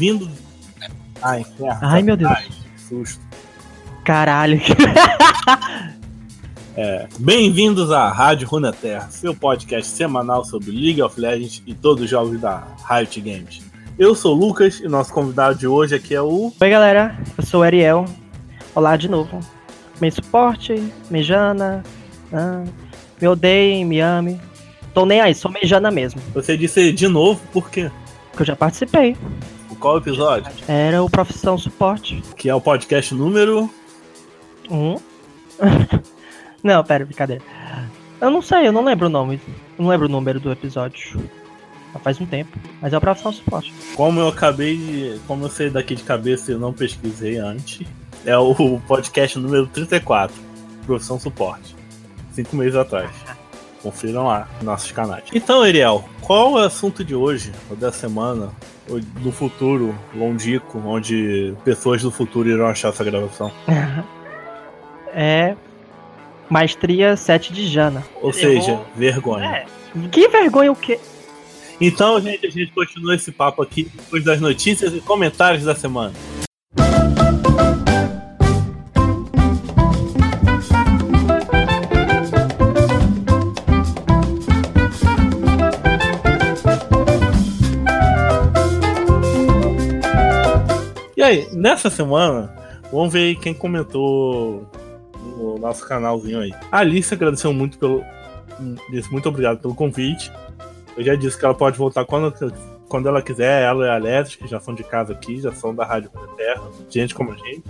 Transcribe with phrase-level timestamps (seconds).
[0.00, 0.30] Bem-vindo.
[1.20, 1.78] Ai, inferno.
[1.82, 2.32] Ai, meu Deus.
[2.32, 3.20] Ai, que susto.
[4.02, 4.58] Caralho.
[6.76, 12.08] É, Bem-vindos à Rádio Runeterra, seu podcast semanal sobre League of Legends e todos os
[12.08, 13.60] jogos da Riot Games.
[13.98, 16.52] Eu sou o Lucas e nosso convidado de hoje aqui é o.
[16.58, 17.18] Oi, galera.
[17.36, 18.06] Eu sou o Ariel.
[18.74, 19.40] Olá de novo.
[20.00, 21.82] Me suporte, me jana.
[22.32, 22.64] ah,
[23.20, 24.40] me odeiem, me ame.
[24.94, 26.22] Tô nem aí, sou mejana mesmo.
[26.32, 27.90] Você disse de novo, por quê?
[28.34, 29.16] Que eu já participei.
[29.80, 30.52] Qual episódio?
[30.68, 32.22] Era o Profissão Suporte.
[32.36, 33.70] Que é o podcast número.
[34.70, 34.96] Um.
[36.62, 37.42] não, pera, brincadeira.
[38.20, 39.40] Eu não sei, eu não lembro o nome.
[39.78, 41.18] Eu não lembro o número do episódio.
[41.94, 42.58] Já faz um tempo.
[42.82, 43.72] Mas é o Profissão Suporte.
[43.96, 45.20] Como eu acabei de.
[45.26, 47.88] Como eu sei daqui de cabeça e eu não pesquisei antes,
[48.26, 48.54] é o
[48.86, 50.36] podcast número 34,
[50.84, 51.74] Profissão Suporte.
[52.32, 53.10] Cinco meses atrás.
[53.82, 55.24] Confiram lá nos nossos canais.
[55.34, 58.50] Então, Ariel, qual é o assunto de hoje, ou da semana,
[58.88, 63.50] ou do futuro longínquo, onde pessoas do futuro irão achar essa gravação?
[65.12, 65.56] É.
[66.48, 68.04] Maestria 7 de Jana.
[68.22, 69.44] Ou seja, vergonha.
[69.44, 69.66] É.
[70.08, 71.00] Que vergonha o quê?
[71.80, 76.12] Então, gente, a gente continua esse papo aqui depois das notícias e comentários da semana.
[91.30, 92.52] Aí, nessa semana,
[92.90, 94.68] vamos ver aí quem comentou
[95.36, 96.52] no nosso canalzinho aí.
[96.72, 98.04] A Alice agradeceu muito pelo.
[98.90, 100.32] Disse muito obrigado pelo convite.
[100.96, 102.34] Eu já disse que ela pode voltar quando,
[102.88, 103.62] quando ela quiser.
[103.62, 106.68] Ela e a Alex, que já são de casa aqui, já são da Rádio Terra,
[106.88, 107.62] gente como a gente.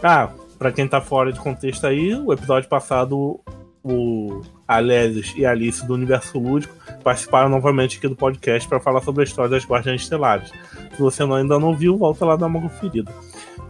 [0.00, 3.40] Ah, pra quem tá fora de contexto aí, o episódio passado,
[3.82, 9.00] o Alesis e a Alice do Universo Lúdico participaram novamente aqui do podcast para falar
[9.00, 10.52] sobre a história das Guardiãs Estelares.
[10.94, 13.10] Se você ainda não viu, volta lá dar uma conferida.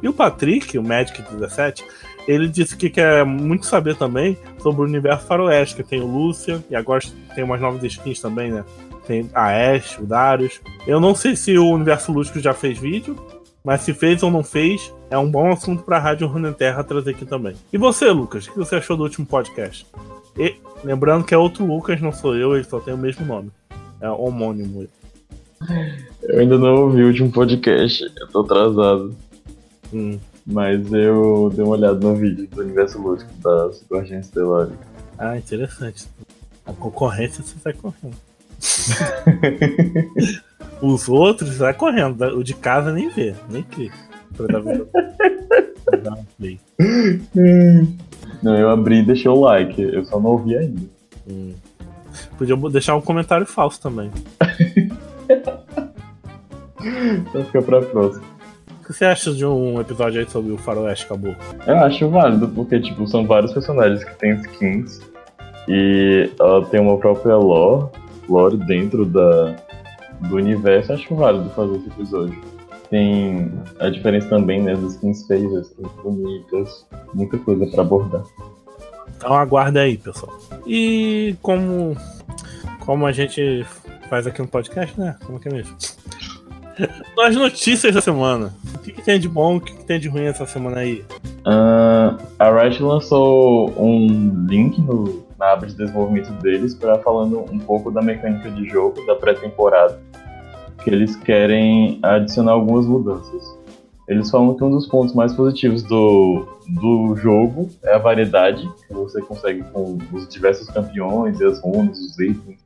[0.03, 1.85] E o Patrick, o Magic 17,
[2.27, 6.63] ele disse que quer muito saber também sobre o universo faroeste, que tem o Lúcia,
[6.69, 7.03] e agora
[7.35, 8.65] tem umas novas skins também, né?
[9.07, 10.61] Tem a Ash, o Darius.
[10.87, 13.17] Eu não sei se o universo lúdico já fez vídeo,
[13.65, 17.11] mas se fez ou não fez, é um bom assunto para a Rádio Runeterra trazer
[17.13, 17.55] aqui também.
[17.73, 19.87] E você, Lucas, o que você achou do último podcast?
[20.39, 23.51] E lembrando que é outro Lucas, não sou eu, ele só tem o mesmo nome.
[24.01, 24.87] É homônimo.
[26.23, 29.15] Eu ainda não ouvi o último podcast, eu tô atrasado.
[29.93, 30.19] Hum.
[30.47, 34.73] Mas eu dei uma olhada no vídeo do universo lúdico das Guardiãs Estelares.
[35.19, 36.07] Ah, interessante.
[36.65, 38.17] A concorrência você sai correndo.
[40.81, 42.23] Os outros sai correndo.
[42.37, 43.97] O de casa nem vê, nem clica.
[44.37, 44.63] Pra dar,
[45.85, 46.59] pra dar um play.
[48.43, 50.83] Não, eu abri e deixei o like, eu só não ouvi ainda.
[51.29, 51.55] Hum.
[52.37, 54.11] Podia deixar um comentário falso também.
[56.81, 58.25] Então fica pra próxima.
[58.81, 61.37] O que você acha de um episódio aí sobre o Faroeste Caboclo?
[61.67, 65.01] Eu acho válido, porque tipo, são vários personagens que têm skins.
[65.69, 67.89] E ela tem uma própria lore,
[68.29, 69.57] lore dentro da,
[70.21, 70.95] do universo.
[70.95, 72.41] Acho válido fazer esse episódio.
[72.91, 78.25] Tem a diferença também, né, das skins feias, skins bonitas, muita coisa pra abordar.
[79.17, 80.39] Então aguarda aí, pessoal.
[80.67, 81.97] E como,
[82.87, 83.67] como a gente
[84.09, 85.17] faz aqui no podcast, né?
[85.27, 85.77] Como que é mesmo?
[87.19, 88.55] As notícias da semana.
[88.75, 91.05] O que, que tem de bom, o que, que tem de ruim essa semana aí?
[91.45, 97.59] Ah, a Riot lançou um link no, na aba de desenvolvimento deles para falando um
[97.59, 100.01] pouco da mecânica de jogo da pré-temporada,
[100.83, 103.59] que eles querem adicionar algumas mudanças.
[104.09, 108.95] Eles falam que um dos pontos mais positivos do, do jogo é a variedade que
[108.95, 112.59] você consegue com os diversos campeões e as runas, os itens.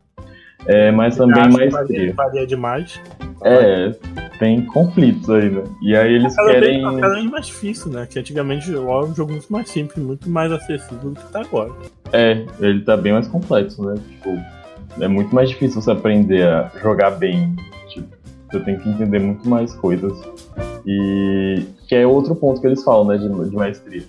[0.67, 1.71] É, mas também maestria.
[1.71, 3.01] Varia, varia demais.
[3.43, 3.91] É,
[4.39, 5.65] tem conflitos aí, né?
[5.83, 7.01] E aí eles Cada vez, querem.
[7.01, 8.07] cada vez mais difícil, né?
[8.09, 11.41] Que antigamente o era um jogo muito mais simples, muito mais acessível do que tá
[11.41, 11.73] agora.
[12.13, 13.95] É, ele tá bem mais complexo, né?
[14.09, 14.39] Tipo,
[15.03, 17.57] é muito mais difícil você aprender a jogar bem.
[18.53, 20.13] Você tem que entender muito mais coisas.
[20.87, 24.03] E que é outro ponto que eles falam, né, de, de maestria.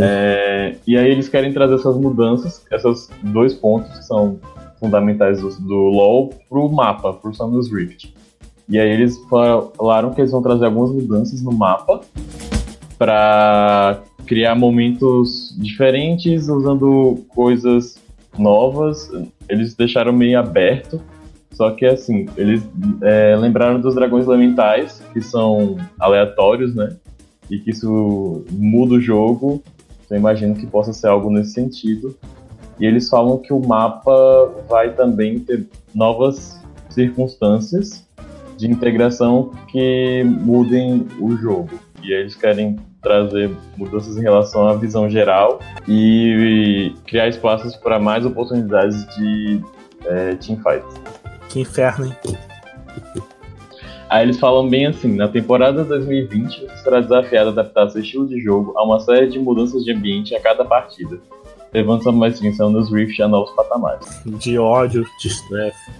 [0.00, 4.38] É, e aí eles querem trazer essas mudanças, esses dois pontos que são
[4.78, 8.14] fundamentais do, do LoL pro mapa, pro Summoners Rift.
[8.68, 12.00] E aí eles falaram que eles vão trazer algumas mudanças no mapa
[12.96, 17.96] para criar momentos diferentes usando coisas
[18.38, 19.10] novas.
[19.48, 21.00] Eles deixaram meio aberto.
[21.54, 22.62] Só que assim, eles
[23.02, 26.96] é, lembraram dos dragões elementais, que são aleatórios, né?
[27.50, 29.62] E que isso muda o jogo.
[30.04, 32.16] Então imagino que possa ser algo nesse sentido.
[32.78, 36.60] E eles falam que o mapa vai também ter novas
[36.90, 38.04] circunstâncias
[38.56, 41.70] de integração que mudem o jogo.
[42.02, 48.24] E eles querem trazer mudanças em relação à visão geral e criar espaços para mais
[48.24, 49.62] oportunidades de
[50.06, 50.84] é, teamfight.
[51.54, 52.16] Que inferno, hein?
[54.10, 58.26] Aí eles falam bem assim: na temporada 2020 você será desafiado a adaptar seu estilo
[58.26, 61.16] de jogo a uma série de mudanças de ambiente a cada partida,
[61.72, 64.20] levando sua maestria nos Rift a novos patamares.
[64.26, 65.92] De ódio, de estresse.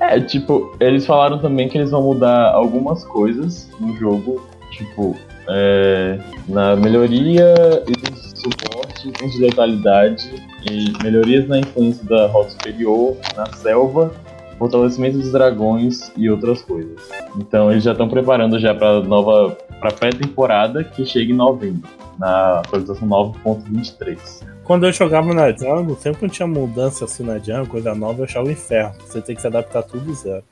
[0.00, 5.14] É, tipo, eles falaram também que eles vão mudar algumas coisas no jogo, tipo,
[5.46, 6.18] é,
[6.48, 7.52] na melhoria
[7.86, 14.10] e suporte, de letalidade e melhorias na influência da rota superior, na selva,
[14.58, 17.00] fortalecimento dos dragões e outras coisas.
[17.36, 21.88] Então eles já estão preparando já para nova para pré-temporada que chega em novembro,
[22.18, 24.44] na atualização 9.23.
[24.64, 28.24] Quando eu jogava na Jungle, sempre que tinha mudança assim na Jungle, coisa nova, eu
[28.24, 28.94] achava o inferno.
[29.06, 30.44] Você tem que se adaptar tudo zero.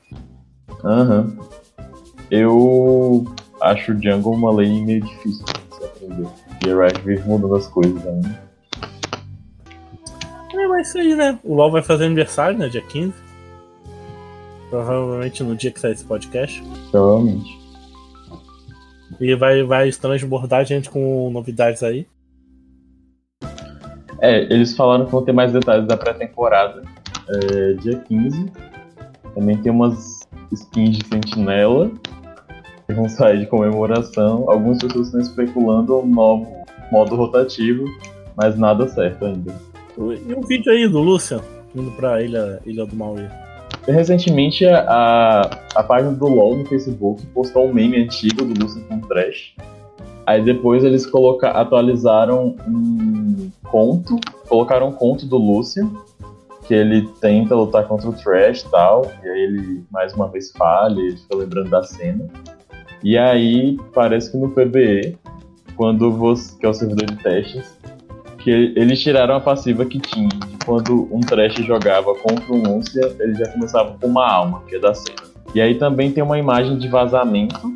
[0.83, 1.35] Aham.
[1.37, 1.47] Uhum.
[2.29, 3.25] Eu
[3.61, 6.27] acho o Jungle uma lei meio difícil de você aprender.
[6.65, 8.47] E a Riot vive mudando as coisas ainda.
[10.53, 11.39] É, mas isso aí, né?
[11.43, 12.67] O LoL vai fazer aniversário, né?
[12.67, 13.26] Dia 15.
[14.69, 16.61] Provavelmente no dia que sair esse podcast.
[16.91, 17.57] Provavelmente.
[19.19, 22.05] E vai, vai transbordar a gente com novidades aí.
[24.19, 26.83] É, eles falaram que vão ter mais detalhes da pré-temporada.
[27.29, 28.51] É, dia 15.
[29.33, 30.19] Também tem umas
[30.51, 31.91] skins de sentinela
[32.85, 34.49] que vão sair de comemoração.
[34.49, 36.47] Algumas pessoas estão especulando um novo
[36.91, 37.85] modo rotativo,
[38.35, 39.53] mas nada certo ainda.
[39.97, 41.41] E um vídeo aí do Lucian
[41.75, 43.27] indo pra Ilha, Ilha do Maui.
[43.87, 45.41] Recentemente, a,
[45.73, 49.55] a página do LoL no Facebook postou um meme antigo do Lucian com Trash.
[50.25, 54.19] Aí depois eles coloca, atualizaram um conto,
[54.49, 55.89] colocaram um conto do Lucian,
[56.67, 60.51] que ele tenta lutar contra o Trash e tal, e aí ele mais uma vez
[60.51, 62.27] falha, ele fica lembrando da cena.
[63.01, 65.17] E aí parece que no PBE,
[65.77, 67.76] quando você, que é o servidor de testes,
[68.47, 73.13] que eles tiraram a passiva que tinha, de quando um Trash jogava contra um Lúcia,
[73.19, 75.17] ele já começava com uma alma, que é da cena.
[75.53, 77.73] E aí também tem uma imagem de vazamento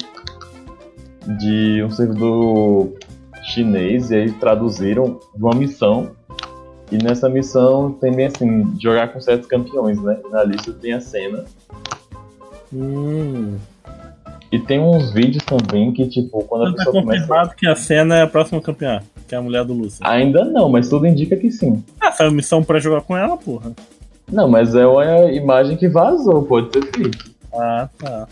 [1.40, 2.94] de um servidor
[3.44, 6.12] chinês, e aí traduziram de uma missão.
[6.90, 10.20] E nessa missão tem bem assim, jogar com certos campeões, né?
[10.32, 11.44] Na lista tem a cena.
[12.74, 13.58] Hum.
[14.50, 17.22] E tem uns vídeos também que, tipo, quando a Tá pessoa começa.
[17.28, 20.06] confirmado que a cena é a próxima campeã, que é a mulher do Lucian.
[20.06, 21.82] Ainda não, mas tudo indica que sim.
[22.02, 23.72] Ah, saiu missão pra jogar com ela, porra.
[24.30, 27.32] Não, mas é uma imagem que vazou, pode ter feito.
[27.54, 28.28] Ah, tá.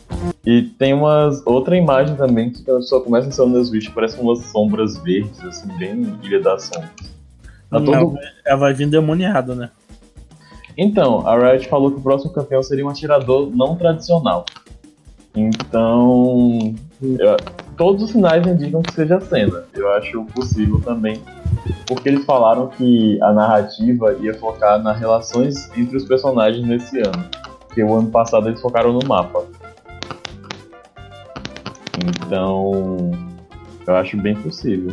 [0.46, 4.20] E tem umas outra imagem também que a pessoa começa a ser nos vídeos, parece
[4.20, 6.92] umas sombras verdes, assim, bem Ilha das Sombras.
[7.70, 7.92] Tá todo...
[7.92, 9.70] Não, ela vai vir demoniada, né?
[10.78, 14.44] Então, a Riot falou que o próximo campeão seria um atirador não tradicional.
[15.34, 17.38] Então, eu-
[17.80, 19.64] todos os sinais indicam que seja a cena.
[19.74, 21.24] Eu acho possível também,
[21.88, 27.24] porque eles falaram que a narrativa ia focar nas relações entre os personagens nesse ano.
[27.62, 29.46] Porque o ano passado eles focaram no mapa.
[32.26, 33.12] Então,
[33.88, 34.92] eu acho bem possível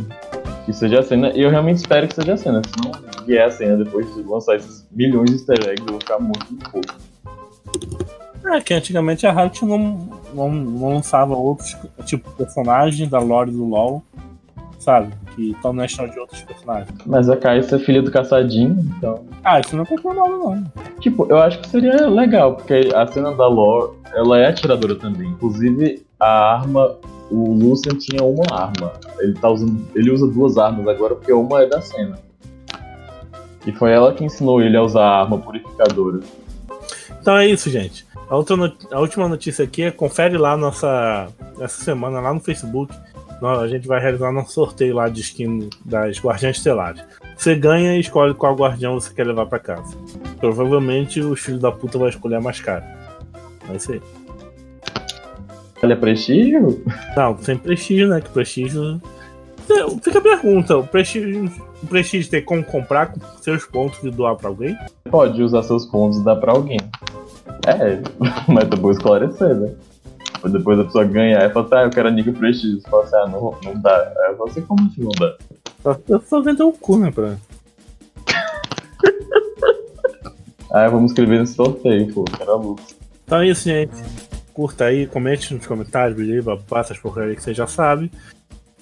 [0.64, 1.32] que seja a cena.
[1.34, 2.62] E eu realmente espero que seja a cena.
[2.64, 6.00] Se não vier a cena depois de lançar esses milhões de easter eggs, eu vou
[6.00, 6.94] ficar muito pouco.
[8.54, 14.02] É que antigamente a Riot não, não, lançava outros, tipo, personagens da lore do LoL,
[14.78, 15.12] sabe?
[15.34, 16.96] Que estão na história de outros personagens.
[17.04, 19.24] Mas a Caixa é filha do caçadinho, então.
[19.42, 20.64] Ah, isso não é confirmado, não.
[21.00, 25.28] Tipo, eu acho que seria legal, porque a cena da lore, ela é atiradora também.
[25.30, 26.96] Inclusive, a arma,
[27.30, 28.92] o Lucian tinha uma arma.
[29.18, 29.86] Ele tá usando.
[29.94, 32.18] Ele usa duas armas agora porque uma é da cena.
[33.66, 36.20] E foi ela que ensinou ele a usar a arma purificadora.
[37.20, 38.05] Então é isso, gente.
[38.28, 38.56] A, outra
[38.90, 41.28] a última notícia aqui é confere lá nossa
[41.60, 42.92] essa semana lá no Facebook.
[43.40, 47.04] Nós- A gente vai realizar nosso sorteio lá de skin das Guardiãs Estelares.
[47.36, 49.94] Você ganha e escolhe qual guardião você quer levar pra casa.
[50.40, 52.84] Provavelmente os filhos da puta vai escolher a mais cara.
[53.70, 54.00] É isso aí.
[55.82, 56.82] Ele é prestígio?
[57.14, 58.20] Não, sem prestígio, né?
[58.22, 59.00] Que prestígio.
[59.68, 61.52] É, Fica a pergunta: o prestígio,
[61.82, 64.74] o prestígio tem como comprar com seus pontos e doar pra alguém?
[65.10, 66.78] Pode usar seus pontos e dar pra alguém.
[67.66, 68.00] É,
[68.52, 69.74] mas depois esclarecer, né?
[70.44, 72.80] Depois- a pessoa ganhar e fala assim, ah, eu quero a prestígio.
[72.80, 74.12] Você fala assim, ah, não, não dá.
[74.18, 75.36] Aí eu falo assim, como que não dá?
[76.08, 77.10] Eu só vender o cu, né?
[77.10, 77.36] Pra...
[80.72, 82.24] Ah, vamos escrever nesse sorteio, pô.
[83.24, 83.94] Então é isso, gente.
[84.52, 86.56] Curta aí, comente nos comentários, beleza?
[86.68, 88.10] Passa as porcarias que você já sabe.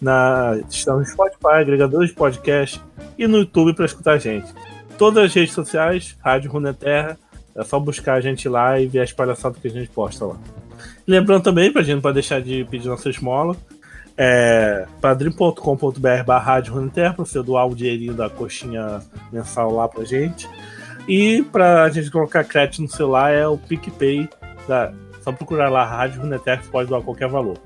[0.00, 0.59] Na...
[0.68, 2.83] Estamos no Spotify, agregadores de podcast
[3.16, 4.52] e no YouTube para escutar a gente.
[4.99, 7.16] Todas as redes sociais, Rádio Runeterra.
[7.56, 10.37] É só buscar a gente lá e ver as palhaçadas que a gente posta lá.
[11.06, 13.56] Lembrando também, pra gente não deixar de pedir nossa esmola,
[14.16, 19.00] é padrim.com.br barra Runeterra, pra você doar o dinheirinho da coxinha
[19.32, 20.49] mensal lá pra gente.
[21.06, 24.28] E pra gente colocar crédito no celular é o PicPay,
[24.66, 24.92] da,
[25.23, 27.58] só procurar lá Rádio Runeterra que pode doar qualquer valor.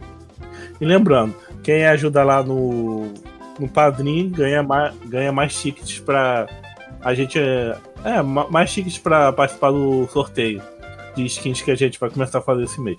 [0.80, 3.12] E lembrando, quem ajuda lá no,
[3.58, 6.46] no Padrim ganha mais, ganha mais tickets pra
[7.02, 7.38] a gente.
[7.38, 10.62] É, é mais tickets pra participar do sorteio
[11.14, 12.98] de skins que a gente vai começar a fazer esse mês.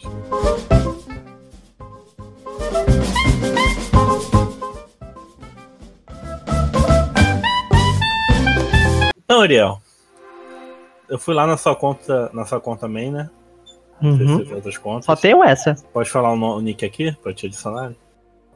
[9.18, 9.80] Então, Ariel,
[11.08, 13.30] eu fui lá na sua conta, na sua conta main, né?
[14.02, 14.56] Não sei se Uhum.
[14.56, 15.06] outras contas.
[15.06, 15.76] Só tenho essa.
[15.94, 17.94] Pode falar o, nick aqui pra te adicionar?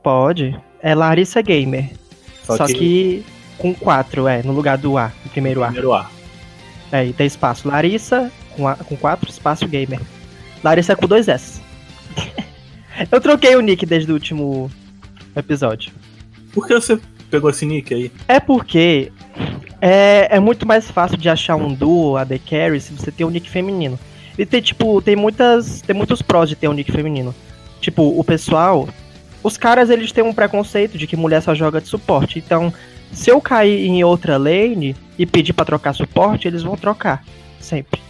[0.01, 0.59] Pode.
[0.81, 1.91] É Larissa Gamer.
[2.43, 3.23] Só, Só, que...
[3.57, 5.67] com 4, é, no lugar do A, no primeiro A.
[5.67, 6.09] primeiro A.
[6.91, 7.67] É, e tem espaço.
[7.67, 9.99] Larissa com, a, com 4, espaço Gamer.
[10.63, 11.61] Larissa com dois S.
[13.11, 14.69] Eu troquei o nick desde o último
[15.35, 15.91] episódio.
[16.53, 18.11] Por que você pegou esse nick aí?
[18.27, 19.11] É porque
[19.81, 23.29] é, é muito mais fácil de achar um duo AD Carry se você tem um
[23.29, 23.99] nick feminino.
[24.37, 25.81] E tem, tipo, tem muitas.
[25.81, 27.33] Tem muitos prós de ter um nick feminino.
[27.81, 28.87] Tipo, o pessoal.
[29.43, 32.39] Os caras eles têm um preconceito de que mulher só joga de suporte.
[32.39, 32.73] Então,
[33.13, 37.23] se eu cair em outra lane e pedir pra trocar suporte, eles vão trocar.
[37.59, 38.01] Sempre.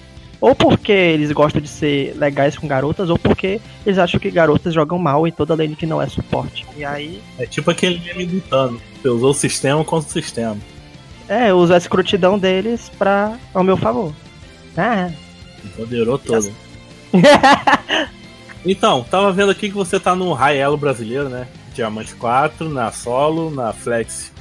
[0.41, 4.73] Ou porque eles gostam de ser legais com garotas, ou porque eles acham que garotas
[4.73, 6.65] jogam mal em toda lane que não é suporte.
[6.75, 7.21] E aí.
[7.39, 8.81] É tipo aquele meme do Thanos.
[9.01, 10.57] Você usou o sistema contra o sistema.
[11.29, 13.37] É, eu uso a escrotidão deles pra.
[13.53, 14.13] ao meu favor.
[14.75, 15.09] Ah.
[15.63, 16.51] Empoderou todo.
[18.65, 21.47] Então, tava vendo aqui que você tá no High Elo brasileiro, né?
[21.73, 24.31] Diamante 4, na solo, na Flex.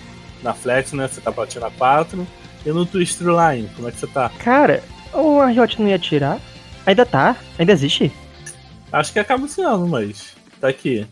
[0.42, 1.08] Na Flex, né?
[1.08, 2.26] Você tá platina 4.
[2.64, 4.30] E no Twister Line, como é que você tá?
[4.38, 4.82] Cara,
[5.12, 6.38] o Riot não ia tirar?
[6.86, 7.36] Ainda tá?
[7.58, 8.12] Ainda existe?
[8.92, 10.34] Acho que acaba esse ano, mas.
[10.60, 11.06] Tá aqui.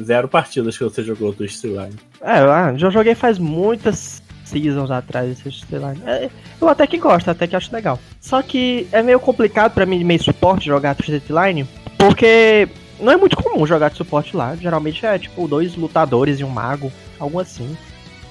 [0.00, 1.96] Zero partidas que você jogou Twister Line.
[2.20, 6.00] É, eu ah, já joguei faz muitas seasons atrás esse Steelline.
[6.06, 7.98] É, eu até que gosto, até que acho legal.
[8.20, 11.66] Só que é meio complicado pra mim, meio suporte, jogar Twisted Line,
[11.98, 12.68] porque
[13.00, 14.54] não é muito comum jogar de suporte lá.
[14.56, 17.76] Geralmente é tipo dois lutadores e um mago, algo assim.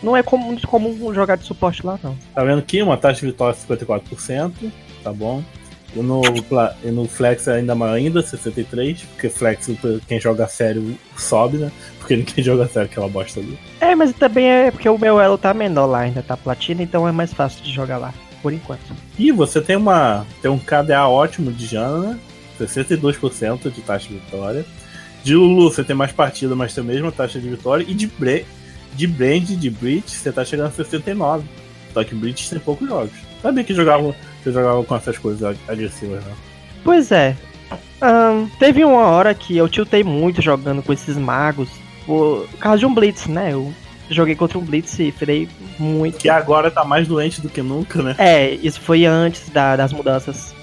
[0.02, 2.18] Não é comum, muito comum jogar de suporte lá, não.
[2.34, 2.82] Tá vendo aqui?
[2.82, 4.52] Uma taxa de vitória 54%.
[5.04, 5.44] Tá bom.
[5.96, 6.22] E no,
[6.86, 9.06] no Flex é ainda maior ainda, 63%.
[9.12, 9.70] Porque Flex,
[10.08, 11.72] quem joga sério, sobe, né?
[12.00, 13.58] Porque ninguém joga sério aquela bosta ali.
[13.80, 17.08] É, mas também é porque o meu elo tá menor lá, ainda tá platina, então
[17.08, 18.96] é mais fácil de jogar lá, por enquanto.
[19.20, 22.20] E você tem uma tem um KDA ótimo de Jana, né?
[22.60, 24.66] 62% de taxa de vitória.
[25.24, 27.86] De Lulu você tem mais partida, mas tem a mesma taxa de vitória.
[27.88, 28.46] E de, Bre
[29.02, 31.44] de Brand, de Breach, você tá chegando a 69.
[31.92, 33.12] Só que Breach tem poucos jogos.
[33.42, 36.32] Sabia que jogava, você jogava com essas coisas ag- agressivas, né?
[36.84, 37.36] Pois é.
[38.00, 41.68] Ahn, teve uma hora que eu tiltei muito jogando com esses magos.
[42.06, 43.54] Por causa de um Blitz, né?
[43.54, 43.74] Eu
[44.10, 46.20] joguei contra um Blitz e ferei muito.
[46.20, 48.16] Que agora tá mais doente do que nunca, né?
[48.20, 50.54] É, isso foi antes da- das mudanças.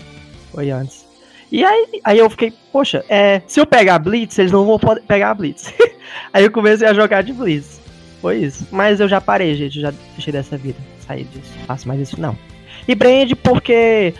[0.52, 1.04] Foi antes.
[1.50, 5.00] E aí, aí eu fiquei, poxa, é, se eu pegar Blitz, eles não vão poder
[5.02, 5.72] pegar Blitz.
[6.32, 7.80] aí eu comecei a jogar de Blitz.
[8.20, 8.66] Foi isso.
[8.70, 9.80] Mas eu já parei, gente.
[9.80, 10.78] Já deixei dessa vida.
[11.06, 11.52] Saí disso.
[11.66, 12.36] Faço mais isso não.
[12.86, 14.14] E Brand porque.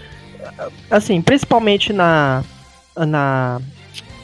[0.90, 2.44] Assim, principalmente na.
[2.96, 3.60] Na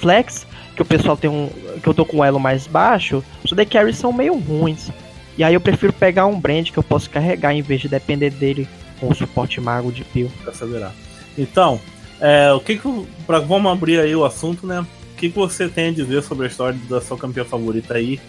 [0.01, 1.49] Flex, que o pessoal tem um.
[1.83, 4.91] Que eu tô com um elo mais baixo, os AD Carries são meio ruins.
[5.37, 8.31] E aí eu prefiro pegar um Brand que eu posso carregar em vez de depender
[8.31, 8.69] dele
[9.01, 10.31] com o suporte mago de pio.
[10.47, 10.93] Acelerar.
[11.37, 11.81] Então,
[12.21, 13.07] é, o que que.
[13.27, 14.81] Pra, vamos abrir aí o assunto, né?
[14.81, 18.21] O que, que você tem a dizer sobre a história da sua campeã favorita aí,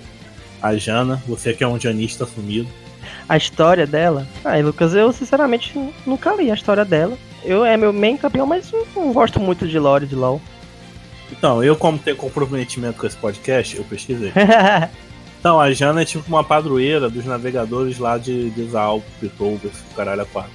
[0.68, 1.22] a Jana?
[1.28, 2.68] Você que é um janista assumido.
[3.28, 4.28] A história dela.
[4.44, 7.18] Ai, Lucas, eu sinceramente nu- nunca li a história dela.
[7.44, 10.42] Eu é meu main campeão, mas não, gosto muito de lore de LoL.
[11.32, 14.32] Então, eu, como tenho comprometimento com esse podcast, eu pesquisei.
[15.40, 20.26] Então, a Jana é tipo uma padroeira dos navegadores lá de Desal, Pitobas, caralho, a
[20.26, 20.50] quatro.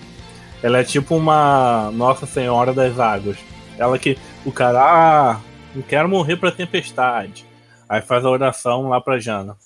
[0.60, 3.36] Ela é tipo uma Nossa Senhora das Águas.
[3.78, 5.40] Ela que o cara, ah,
[5.76, 7.46] não quero morrer pra tempestade.
[7.88, 9.56] Aí faz a oração lá pra Jana.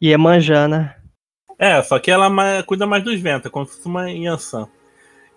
[0.00, 0.96] E é manjana.
[1.58, 4.66] É, só que ela mais- cuida mais dos ventos, é como se fosse uma Yansan.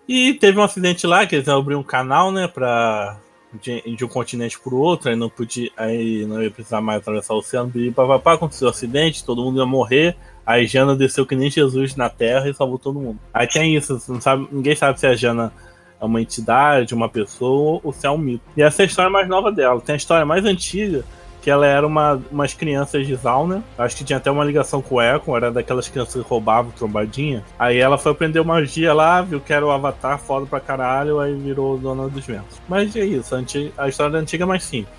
[0.08, 3.18] E teve um acidente lá, que eles abriram um canal, né, pra.
[3.62, 5.70] De, de um continente pro outro, aí não podia.
[5.76, 9.60] Aí não ia precisar mais atravessar o oceano, e papapá, aconteceu o acidente, todo mundo
[9.60, 10.16] ia morrer.
[10.44, 13.20] Aí Jana desceu que nem Jesus na Terra e salvou todo mundo.
[13.32, 15.52] Aí tem isso, não sabe, ninguém sabe se a Jana
[16.00, 18.42] é uma entidade, uma pessoa ou se é um mito.
[18.56, 19.80] E essa é a história mais nova dela.
[19.80, 21.04] Tem a história mais antiga,
[21.44, 23.62] que ela era uma, umas crianças de Zauna.
[23.76, 27.44] Acho que tinha até uma ligação com o Echo, era daquelas crianças que roubavam trombadinha.
[27.58, 31.34] Aí ela foi aprender magia lá, viu que era o Avatar foda pra caralho, aí
[31.34, 32.58] virou dona dos ventos.
[32.66, 34.96] Mas é isso, a, anti- a história da antiga é mais simples.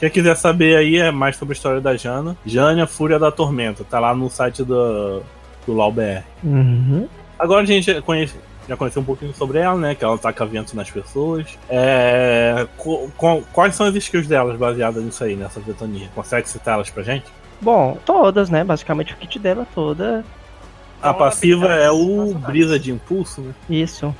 [0.00, 2.36] Quem quiser saber aí é mais sobre a história da Jana.
[2.44, 3.84] Jânia, Fúria da Tormenta.
[3.84, 5.22] Tá lá no site do,
[5.66, 6.24] do LAUBR.
[6.42, 7.06] Uhum.
[7.38, 8.34] Agora a gente conhece,
[8.68, 9.94] já conheceu um pouquinho sobre ela, né?
[9.94, 11.58] Que ela taca vento nas pessoas.
[11.68, 16.08] É, co- co- quais são as skills delas baseadas nisso aí, nessa ventania?
[16.14, 17.26] Consegue citar elas pra gente?
[17.60, 18.64] Bom, todas, né?
[18.64, 20.24] Basicamente o kit dela toda.
[21.00, 23.52] A passiva é o brisa de impulso, né?
[23.68, 24.14] Isso.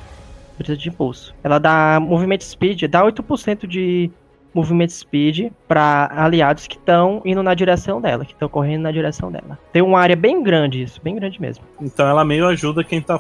[0.59, 1.35] Brisa de impulso.
[1.43, 4.11] Ela dá movimento speed, dá 8% de
[4.55, 9.33] movimento speed pra aliados que estão indo na direção dela, que estão correndo na direção
[9.33, 9.59] dela.
[9.73, 11.65] Tem uma área bem grande isso, bem grande mesmo.
[11.81, 13.19] Então ela meio ajuda quem tá,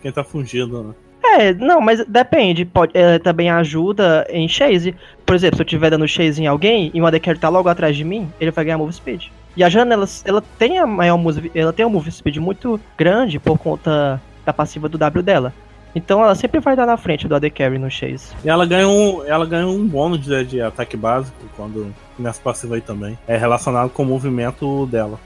[0.00, 0.94] quem tá fungindo, né?
[1.22, 2.64] É, não, mas depende.
[2.64, 4.94] Pode, é, também ajuda em chase.
[5.26, 7.68] Por exemplo, se eu estiver dando chase em alguém e o AD Carry tá logo
[7.68, 9.26] atrás de mim, ele vai ganhar move speed.
[9.56, 12.80] E a Jana, ela, ela tem a maior move, ela tem um move speed muito
[12.96, 15.52] grande por conta da passiva do W dela.
[15.94, 18.28] Então ela sempre vai dar na frente do AD Carry no chase.
[18.44, 22.76] E ela ganha um, ela ganha um bônus de, de ataque básico quando nessa passiva
[22.76, 23.18] aí também.
[23.26, 25.18] É relacionado com o movimento dela.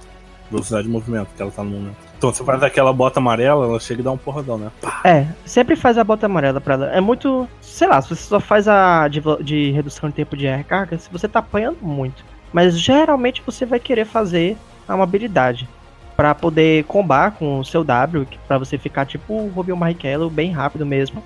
[0.52, 1.96] Velocidade de movimento que ela tá no momento.
[2.18, 4.70] Então você faz aquela bota amarela, ela chega e dá um porradão, né?
[4.80, 5.00] Pá.
[5.04, 6.86] É, sempre faz a bota amarela pra ela.
[6.92, 7.48] É muito.
[7.60, 11.10] Sei lá, se você só faz a de, de redução de tempo de recarga, se
[11.10, 12.24] você tá apanhando muito.
[12.52, 14.56] Mas geralmente você vai querer fazer
[14.88, 15.68] uma habilidade.
[16.14, 20.52] Pra poder combar com o seu W, pra você ficar tipo o Rubio Markello, bem
[20.52, 21.24] rápido mesmo.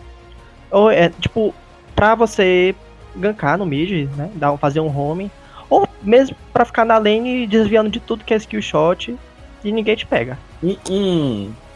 [0.70, 1.52] Ou é tipo,
[1.94, 2.74] pra você
[3.16, 4.30] gankar no mid, né?
[4.34, 5.30] Dar, fazer um home.
[5.68, 9.16] Ou mesmo pra ficar na lane desviando de tudo que é skill shot
[9.64, 10.38] e ninguém te pega.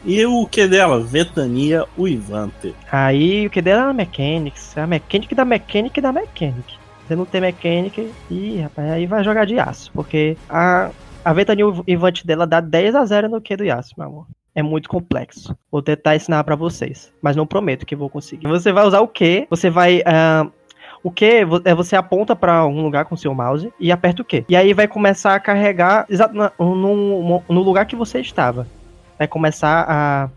[0.05, 1.01] E o que dela?
[1.01, 2.75] Ventania Uivante.
[2.91, 6.79] Aí o que dela é a Mechanics, é a Mechanic da Mechanic da Mechanic.
[7.07, 10.91] Você não tem Mechanic, ih, rapaz, aí vai jogar de aço, porque a,
[11.25, 14.27] a Ventania Ivante dela dá 10 a 0 no Q do Yasuo, meu amor.
[14.55, 15.57] É muito complexo.
[15.71, 18.49] Vou tentar ensinar pra vocês, mas não prometo que vou conseguir.
[18.49, 20.03] Você vai usar o Q, você vai.
[20.07, 20.47] ah,
[21.03, 24.25] o Q vo- é você aponta pra algum lugar com seu mouse e aperta o
[24.25, 24.45] Q.
[24.49, 28.67] E aí vai começar a carregar exato no, no lugar que você estava.
[29.19, 30.29] Vai começar a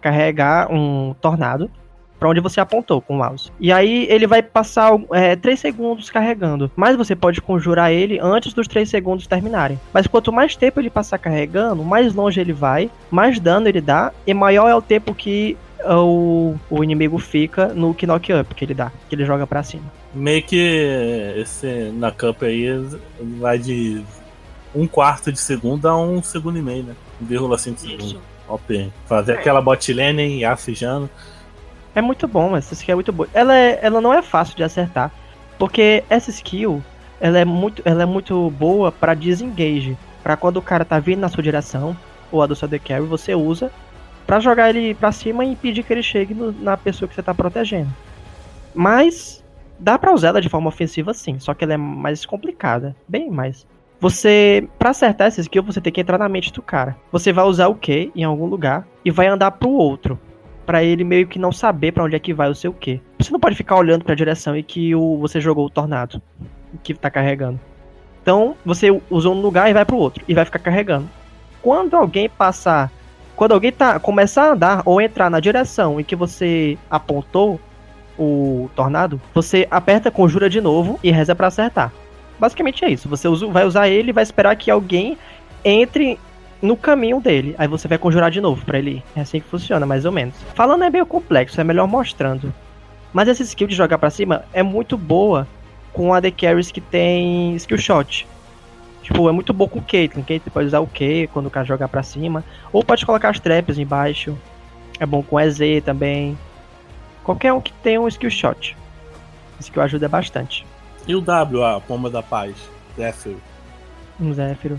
[0.00, 1.70] carregar um tornado
[2.18, 3.52] pra onde você apontou com o mouse.
[3.60, 4.90] E aí ele vai passar
[5.40, 6.68] 3 segundos carregando.
[6.74, 9.78] Mas você pode conjurar ele antes dos 3 segundos terminarem.
[9.92, 14.12] Mas quanto mais tempo ele passar carregando, mais longe ele vai, mais dano ele dá,
[14.26, 18.74] e maior é o tempo que o, o inimigo fica no knock up que ele
[18.74, 19.84] dá, que ele joga pra cima.
[20.14, 20.56] Meio que
[21.36, 22.68] esse na Cup aí
[23.38, 24.02] vai de
[24.74, 26.94] um quarto de segundo a um segundo e meio, né?
[27.22, 28.20] 1,5 segundo.
[28.48, 28.90] OP.
[29.06, 31.10] Fazer aquela bot lane em Yasuo e Jana.
[31.94, 33.28] É muito bom, essa skill é muito boa.
[33.34, 35.10] Ela, é- ela não é fácil de acertar,
[35.58, 36.82] porque essa skill
[37.20, 41.20] ela é muito, ela é muito boa pra disengage, Pra quando o cara tá vindo
[41.20, 41.96] na sua direção
[42.30, 43.70] ou a do seu The Carry, você usa
[44.28, 47.22] pra jogar ele pra cima e impedir que ele chegue no- na pessoa que você
[47.22, 47.88] tá protegendo.
[48.74, 49.42] Mas
[49.78, 53.30] dá pra usar ela de forma ofensiva sim, só que ela é mais complicada, bem
[53.30, 53.66] mais.
[53.98, 56.94] Você, pra acertar essa skill, você tem que entrar na mente do cara.
[57.10, 60.18] Você vai usar o Q em algum lugar e vai andar pro outro
[60.66, 63.00] Pra ele meio que não saber pra onde é que vai o seu quê.
[63.18, 66.20] Você não pode ficar olhando pra direção em que o, você jogou o tornado,
[66.82, 67.58] que tá carregando.
[68.22, 71.08] Então, você usou um lugar e vai pro outro, e vai ficar carregando.
[71.62, 72.92] Quando alguém passar,
[73.38, 77.60] quando alguém tá começar a andar ou entrar na direção em que você apontou
[78.18, 81.92] o tornado, você aperta conjura de novo e reza pra acertar.
[82.36, 83.08] Basicamente é isso.
[83.08, 85.16] Você usa- vai usar ele e vai esperar que alguém
[85.64, 86.18] entre
[86.60, 87.54] no caminho dele.
[87.56, 89.02] Aí você vai conjurar de novo pra ele ir.
[89.14, 90.34] É assim que funciona, mais ou menos.
[90.54, 92.52] Falando é meio complexo, é melhor mostrando.
[93.12, 95.46] Mas essa skill de jogar pra cima é muito boa
[95.92, 98.26] com AD Carries que tem skill shot.
[99.08, 100.22] Tipo, é muito boa com o Caitlyn.
[100.22, 102.44] Caitlyn pode usar o Q quando o cara jogar pra cima.
[102.70, 104.36] Ou pode colocar as traps embaixo.
[105.00, 106.36] É bom com EZ também.
[107.24, 108.76] Qualquer um que tenha um skill shot.
[109.60, 110.66] Skill ajuda bastante.
[111.06, 112.54] E o W, a pomba da paz.
[112.94, 113.36] Zephyr.
[114.20, 114.78] Um Zéfiro.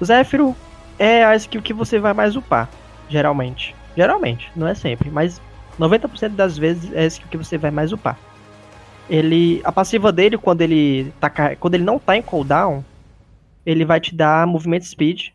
[0.00, 0.54] O Zéfiro
[0.96, 2.68] é a skill que você vai mais upar,
[3.08, 3.74] geralmente.
[3.96, 5.40] Geralmente, não é sempre, mas
[5.80, 8.16] 90% das vezes é a skill que você vai mais upar.
[9.10, 12.84] Ele, a passiva dele quando ele tá quando ele não tá em cooldown,
[13.66, 15.30] ele vai te dar movimento speed.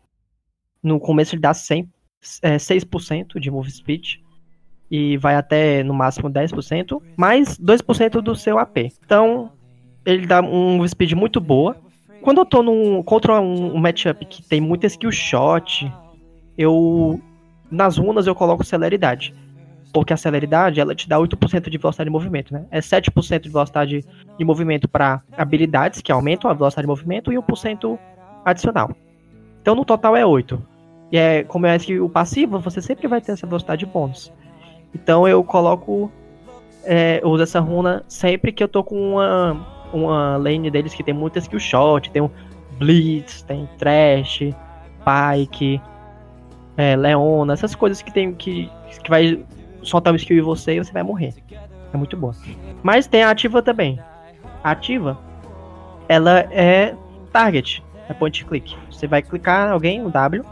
[0.82, 1.88] No começo ele dá 100,
[2.42, 4.16] é, 6% de move speed
[4.90, 8.78] e vai até no máximo 10%, mais 2% do seu AP.
[9.04, 9.52] Então,
[10.04, 11.76] ele dá um move speed muito boa
[12.22, 15.92] quando eu tô num, contra um, um matchup que tem muita skill shot,
[16.56, 17.20] eu.
[17.70, 19.34] Nas runas eu coloco celeridade.
[19.92, 22.64] Porque a celeridade, ela te dá 8% de velocidade de movimento, né?
[22.70, 24.04] É 7% de velocidade
[24.38, 27.98] de movimento para habilidades, que aumentam a velocidade de movimento, e 1%
[28.44, 28.90] adicional.
[29.60, 30.62] Então no total é 8.
[31.10, 34.32] E é, como é que o passivo, você sempre vai ter essa velocidade de bônus.
[34.94, 36.10] Então eu coloco.
[36.84, 41.02] É, eu uso essa runa sempre que eu tô com uma uma lane deles que
[41.02, 42.30] tem muita skill shot, tem um
[42.78, 44.40] Blitz, tem Trash,
[45.04, 45.80] Pike,
[46.76, 48.70] é, Leona, essas coisas que tem que,
[49.02, 49.44] que vai
[49.82, 51.34] soltar um skill em você e você vai morrer.
[51.92, 52.34] É muito boa.
[52.82, 54.00] Mas tem a ativa também.
[54.64, 55.18] A ativa,
[56.08, 56.94] ela é
[57.32, 58.76] target, é point click.
[58.90, 60.44] Você vai clicar em alguém, no W,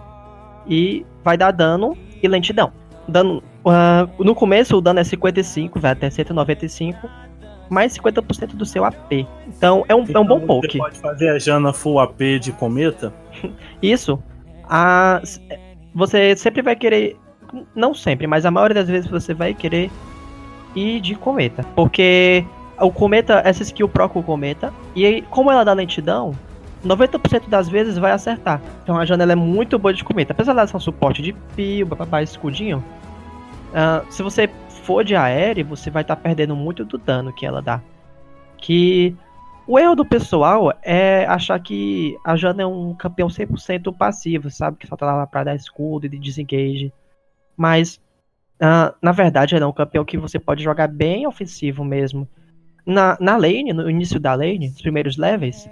[0.66, 2.72] e vai dar dano e lentidão.
[3.06, 7.08] Dano, uh, no começo o dano é 55, vai até 195,
[7.68, 9.26] mais 50% do seu AP.
[9.46, 10.72] Então é um, então, é um bom então, poke.
[10.72, 13.12] Você pode fazer a Jana full AP de cometa?
[13.80, 14.22] Isso.
[14.68, 15.22] A,
[15.94, 17.16] você sempre vai querer.
[17.74, 19.90] Não sempre, mas a maioria das vezes você vai querer
[20.74, 21.64] ir de cometa.
[21.74, 22.44] Porque
[22.80, 24.72] o cometa, essa skill proca o cometa.
[24.94, 26.32] E aí, como ela dá lentidão,
[26.84, 28.60] 90% das vezes vai acertar.
[28.82, 30.32] Então a janela é muito boa de cometa.
[30.32, 32.82] Apesar dela ser um suporte de pio, babá, escudinho.
[33.70, 34.48] Uh, se você
[34.82, 37.80] for de aéreo, você vai estar tá perdendo muito do dano que ela dá.
[38.56, 39.14] Que
[39.66, 44.78] o erro do pessoal é achar que a Jana é um campeão 100% passivo, sabe?
[44.78, 46.92] Que só tá lá pra dar escudo e de desengage.
[47.56, 48.00] Mas,
[48.56, 52.26] uh, na verdade, ela é um campeão que você pode jogar bem ofensivo mesmo.
[52.84, 55.68] Na, na lane, no início da lane, nos primeiros levels,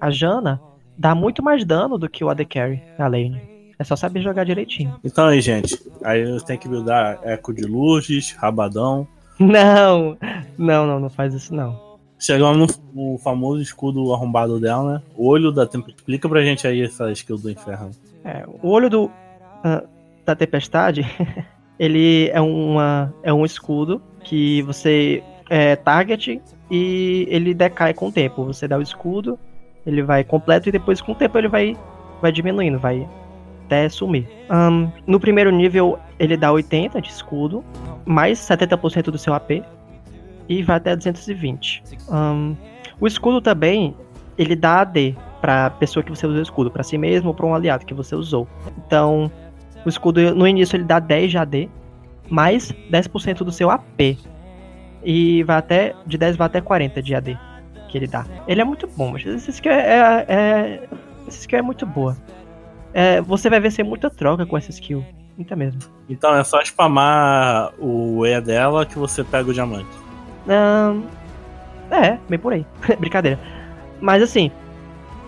[0.00, 0.60] a Jana
[0.96, 3.40] dá muito mais dano do que o AD Carry na lane.
[3.78, 4.94] É só saber jogar direitinho.
[5.02, 5.78] Então aí, gente.
[6.04, 9.06] Aí tem que buildar Eco de Luzes, Rabadão.
[9.40, 10.18] Não,
[10.58, 11.98] não, não, não faz isso não.
[12.18, 15.02] Chegamos no famoso escudo arrombado dela, né?
[15.16, 15.96] O olho da tempestade.
[15.96, 17.90] Explica pra gente aí essa skill do inferno.
[18.22, 19.88] É, o olho do, uh,
[20.26, 21.06] da tempestade,
[21.80, 28.12] ele é, uma, é um escudo que você é target e ele decai com o
[28.12, 28.44] tempo.
[28.44, 29.38] Você dá o escudo,
[29.86, 31.76] ele vai completo e depois com o tempo ele vai,
[32.20, 33.08] vai diminuindo, vai
[33.66, 34.28] até sumir.
[34.50, 37.64] Um, no primeiro nível ele dá 80 de escudo,
[38.04, 39.62] mais 70% do seu AP
[40.48, 41.82] e vai até 220.
[42.10, 42.56] Um,
[43.00, 43.94] o escudo também,
[44.36, 47.46] ele dá AD pra pessoa que você usou o escudo, para si mesmo ou pra
[47.46, 48.46] um aliado que você usou.
[48.86, 49.30] Então,
[49.86, 51.70] o escudo no início ele dá 10 de AD,
[52.28, 54.18] mais 10% do seu AP.
[55.02, 55.94] E vai até.
[56.06, 57.49] De 10 vai até 40 de AD
[57.90, 58.24] que ele dá.
[58.46, 59.76] Ele é muito bom, mas esse skill é.
[59.78, 60.88] é, é
[61.26, 62.16] esse skill é muito boa.
[62.92, 65.04] É, você vai ver ser muita troca com essa skill.
[65.36, 65.80] Muita mesmo.
[66.08, 69.88] Então é só spamar o E dela que você pega o diamante.
[70.46, 71.02] Um,
[71.90, 72.66] é, bem por aí.
[72.98, 73.38] Brincadeira.
[74.00, 74.50] Mas assim,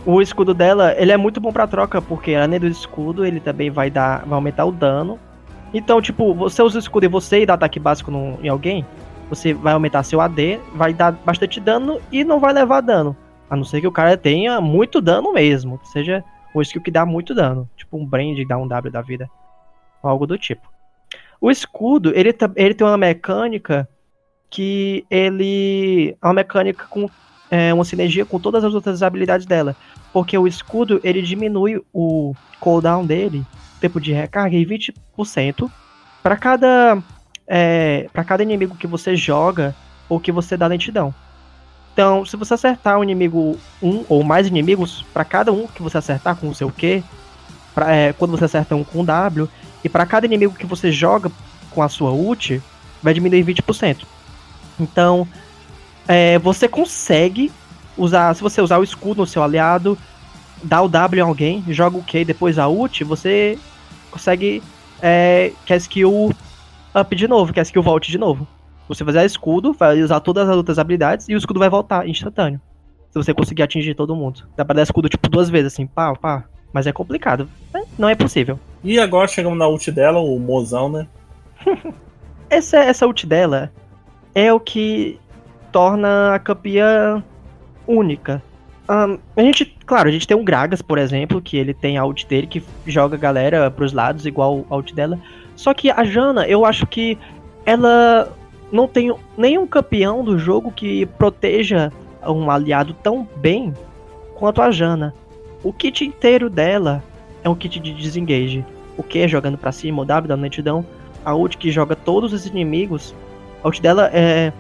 [0.05, 3.71] o escudo dela, ele é muito bom pra troca, porque além do escudo, ele também
[3.71, 4.25] vai dar.
[4.25, 5.19] vai aumentar o dano.
[5.73, 8.85] Então, tipo, você usa o escudo e você dá ataque básico no, em alguém,
[9.33, 13.17] você vai aumentar seu AD, vai dar bastante dano e não vai levar dano.
[13.49, 15.81] A não ser que o cara tenha muito dano mesmo.
[15.85, 16.23] Seja
[16.55, 17.67] o skill que dá muito dano.
[17.75, 19.31] Tipo um Brand dá um W da vida.
[20.03, 20.71] Ou algo do tipo.
[21.41, 23.89] O escudo, ele, ele tem uma mecânica
[24.51, 27.09] que ele é uma mecânica com
[27.51, 29.75] é, uma sinergia com todas as outras habilidades dela.
[30.13, 33.47] Porque o escudo ele diminui o cooldown dele,
[33.81, 35.71] tempo de recarga, em 20%
[36.23, 37.03] para cada
[37.47, 39.75] é, para cada inimigo que você joga
[40.09, 41.15] ou que você dá lentidão.
[41.93, 45.99] Então, se você acertar um inimigo um ou mais inimigos, para cada um que você
[45.99, 47.03] acertar com o seu Q,
[47.75, 49.49] pra, é, quando você acerta um com W,
[49.85, 51.31] e para cada inimigo que você joga
[51.71, 52.63] com a sua ult,
[53.03, 54.05] vai diminuir 20%.
[54.81, 55.29] Então,
[56.09, 57.53] é, você consegue
[57.97, 59.99] usar, se você usar o escudo no seu aliado,
[60.63, 63.59] dar o W em alguém, joga o Q e depois a ult, você
[64.11, 64.63] consegue
[65.03, 66.33] é, que a skill
[66.95, 68.47] up de novo, que a skill volte de novo.
[68.89, 72.07] Você vai usar escudo, vai usar todas as outras habilidades e o escudo vai voltar
[72.09, 72.61] instantâneo.
[73.11, 74.49] Se você conseguir atingir todo mundo.
[74.57, 76.45] Dá pra dar escudo tipo duas vezes, assim, pá, pá.
[76.73, 77.49] Mas é complicado.
[77.99, 78.59] Não é possível.
[78.83, 81.07] E agora chegamos na ult dela, o mozão, né?
[82.49, 83.71] essa, essa ult dela
[84.35, 85.19] é o que
[85.71, 87.23] torna a campeã
[87.87, 88.43] única.
[88.89, 92.05] Um, a gente, claro, a gente tem um Gragas, por exemplo, que ele tem a
[92.05, 95.19] ult dele que joga a galera pros lados, igual a ult dela.
[95.63, 97.17] Só que a Jana, eu acho que
[97.65, 98.37] ela
[98.73, 101.93] não tem nenhum campeão do jogo que proteja
[102.27, 103.73] um aliado tão bem
[104.35, 105.15] quanto a Jana.
[105.63, 107.01] O kit inteiro dela
[107.45, 108.67] é um kit de desengage.
[108.99, 110.85] O Q jogando para cima, o W dando lentidão,
[111.25, 113.15] a ult que joga todos os inimigos
[113.63, 114.53] a ult dela é.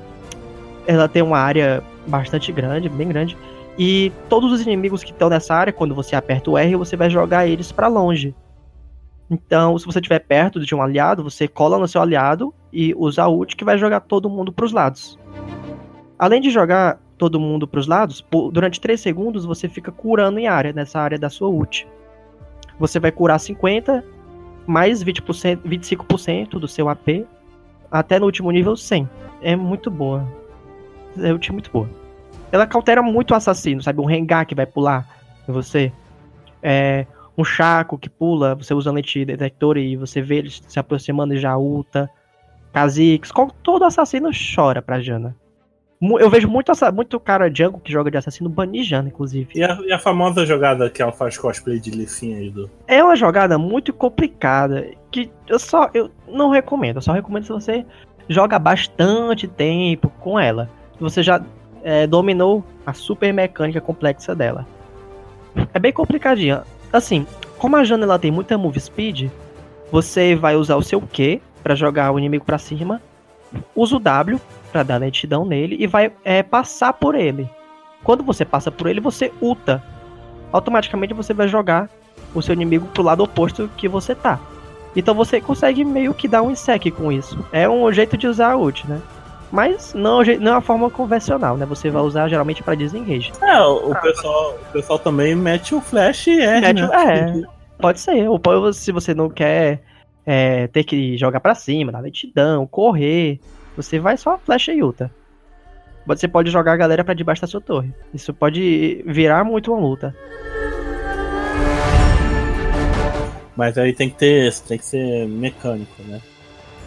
[0.87, 3.37] Ela tem uma área bastante grande, bem grande.
[3.77, 7.11] E todos os inimigos que estão nessa área, quando você aperta o R, você vai
[7.11, 8.33] jogar eles para longe.
[9.31, 13.23] Então, se você estiver perto de um aliado, você cola no seu aliado e usa
[13.23, 15.19] a ult que vai jogar todo mundo para os lados.
[16.19, 20.49] Além de jogar todo mundo para os lados, durante 3 segundos você fica curando em
[20.49, 21.87] área, nessa área da sua ult.
[22.79, 24.05] Você vai curar 50
[24.67, 27.27] mais 20%, 25% do seu AP
[27.91, 29.09] até no último nível 100.
[29.41, 30.27] É muito boa.
[31.19, 31.89] É ult muito boa.
[32.51, 34.01] ela cautera muito o assassino, sabe?
[34.01, 35.07] Um Rengar que vai pular
[35.49, 35.93] em você.
[36.63, 41.35] É, um Chaco que pula, você usa lente detector e você vê ele se aproximando
[41.35, 42.11] e já ulta.
[42.73, 43.31] Kha'Zix,
[43.62, 45.37] todo assassino chora pra Jana.
[46.18, 49.51] Eu vejo muito, muito cara Django que joga de assassino banijando, inclusive.
[49.55, 52.68] E a, e a, famosa jogada que ela faz cosplay de Licinha aí do.
[52.88, 54.90] É uma jogada muito complicada.
[55.12, 55.88] Que eu só.
[55.95, 56.97] Eu não recomendo.
[56.97, 57.87] Eu só recomendo se você
[58.29, 60.68] joga bastante tempo com ela.
[60.99, 61.40] Você já
[61.85, 64.66] é, dominou a super mecânica complexa dela.
[65.73, 66.64] É bem complicadinha.
[66.93, 67.27] Assim,
[67.59, 69.31] como a Jana ela tem muita move speed,
[69.91, 73.01] você vai usar o seu Q para jogar o inimigo para cima,
[73.75, 77.49] usa o W para dar lentidão nele e vai é, passar por ele.
[78.03, 79.83] Quando você passa por ele, você ulta.
[80.51, 81.89] Automaticamente você vai jogar
[82.35, 84.41] o seu inimigo pro lado oposto que você tá.
[84.95, 87.39] Então você consegue meio que dar um sec com isso.
[87.53, 89.01] É um jeito de usar a ult, né?
[89.53, 91.67] Mas não, não é uma forma convencional, né?
[91.67, 93.33] Você vai usar geralmente para desengage.
[93.43, 96.88] É, o, pessoal, o pessoal também mete o flash e é, mete, né?
[96.91, 97.43] É,
[97.79, 98.27] pode ser.
[98.31, 99.83] Ou se você não quer
[100.25, 103.41] é, ter que jogar para cima, dar lentidão, correr,
[103.77, 105.11] você vai só flecha e ulta.
[106.07, 107.93] Você pode jogar a galera para debaixo da sua torre.
[108.15, 110.17] Isso pode virar muito uma luta.
[113.55, 116.23] Mas aí tem que ter, tem que ser mecânico, né?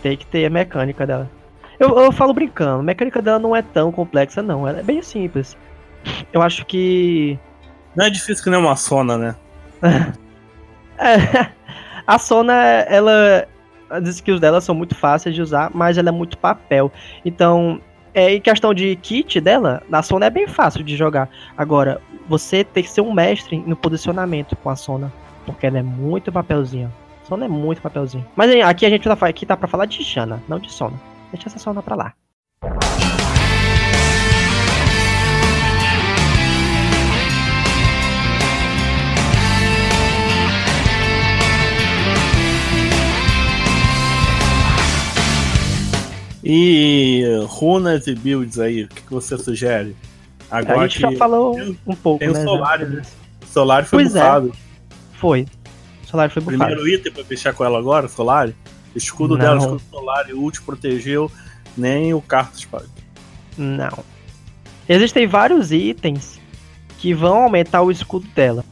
[0.01, 1.29] Tem que ter a mecânica dela.
[1.79, 4.67] Eu, eu falo brincando, a mecânica dela não é tão complexa, não.
[4.67, 5.57] Ela é bem simples.
[6.31, 7.37] Eu acho que.
[7.95, 9.35] Não é difícil que nem uma Sona, né?
[10.97, 11.49] é,
[12.05, 12.53] a Sona,
[12.87, 13.47] ela
[13.89, 16.91] as skills dela são muito fáceis de usar, mas ela é muito papel.
[17.23, 17.79] Então,
[18.13, 21.29] é, em questão de kit dela, na Sona é bem fácil de jogar.
[21.57, 25.11] Agora, você tem que ser um mestre no posicionamento com a Sona,
[25.45, 26.91] porque ela é muito papelzinha.
[27.23, 28.25] Sona é muito papelzinho.
[28.35, 30.99] Mas aqui a gente tá, aqui tá pra falar de Shana, não de Sona.
[31.35, 32.13] Deixa essa Sona pra lá.
[46.41, 49.93] E runas e builds aí, o que, que você sugere?
[50.49, 52.39] Agora a gente já falou um pouco, tem né?
[52.39, 53.01] o Solar, né?
[53.47, 54.19] Solar foi pois é.
[54.21, 54.53] bufado.
[54.53, 55.17] É.
[55.17, 55.45] Foi.
[56.05, 56.59] Solar foi bufado.
[56.59, 58.53] Primeiro item pra fechar com ela agora, Solar.
[58.95, 59.45] Escudo Não.
[59.45, 61.31] dela, escudo Solar e ult protegeu,
[61.77, 62.67] nem o Cartus
[63.57, 64.03] Não.
[64.87, 66.39] Existem vários itens
[66.97, 68.63] que vão aumentar o escudo dela.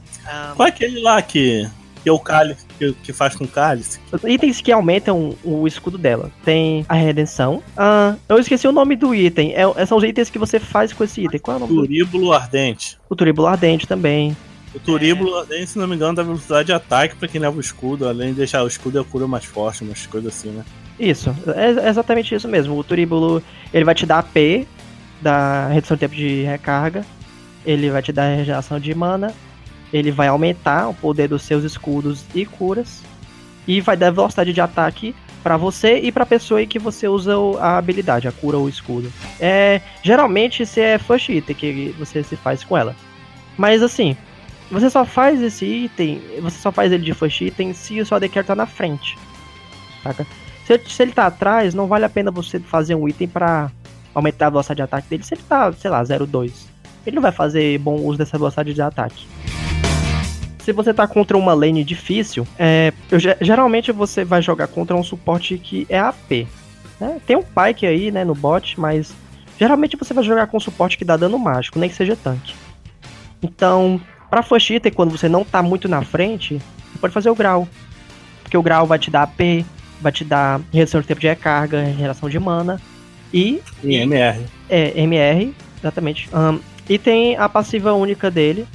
[0.55, 1.67] Qual é aquele lá que
[2.03, 3.97] que é o cálice, que, que faz com cálice.
[4.25, 6.29] Itens que aumentam o escudo dela.
[6.43, 7.63] Tem a redenção.
[7.77, 9.53] Ah, eu esqueci o nome do item.
[9.55, 11.39] É, são os itens que você faz com esse item.
[11.39, 11.73] Qual é o nome?
[11.73, 12.97] Turíbulo Ardente.
[13.09, 14.35] O Turíbulo Ardente também.
[14.73, 17.61] O Turíbulo Ardente, se não me engano, dá velocidade de ataque pra quem leva o
[17.61, 20.63] escudo, além de deixar o escudo e a cura mais forte, umas coisas assim, né?
[20.99, 22.77] Isso, é exatamente isso mesmo.
[22.77, 23.41] O Turíbulo,
[23.73, 24.67] ele vai te dar AP,
[25.21, 27.05] da redução de tempo de recarga,
[27.65, 29.33] ele vai te dar regeneração de mana,
[29.91, 33.01] ele vai aumentar o poder dos seus escudos e curas
[33.67, 37.35] e vai dar velocidade de ataque para você e para pessoa em que você usa
[37.59, 39.11] a habilidade, a cura ou o escudo.
[39.39, 42.95] É, geralmente esse é first item que você se faz com ela.
[43.57, 44.17] Mas assim,
[44.71, 48.17] você só faz esse item, você só faz ele de first item se o seu
[48.17, 49.17] AD tá na frente.
[50.01, 50.25] Saca?
[50.65, 53.69] Se, se, ele tá atrás, não vale a pena você fazer um item para
[54.13, 55.23] aumentar a velocidade de ataque dele.
[55.23, 56.51] Se ele tá, sei lá, 0,2.
[57.05, 59.27] Ele não vai fazer bom uso dessa velocidade de ataque
[60.63, 65.03] se você tá contra uma lane difícil, é, eu, geralmente você vai jogar contra um
[65.03, 66.47] suporte que é AP.
[66.99, 67.19] Né?
[67.27, 69.13] Tem um Pyke aí, né, no bot, mas
[69.59, 72.55] geralmente você vai jogar com um suporte que dá dano mágico, nem que seja tanque.
[73.41, 73.99] Então,
[74.33, 76.59] pra First Item, quando você não tá muito na frente,
[76.91, 77.67] você pode fazer o Grau.
[78.41, 79.63] Porque o Grau vai te dar AP,
[80.01, 82.81] vai te dar redução de tempo de recarga, regeneração de mana
[83.31, 83.61] e...
[83.83, 84.43] E MR.
[84.67, 86.27] É, MR, exatamente.
[86.35, 88.65] Um, e tem a passiva única dele,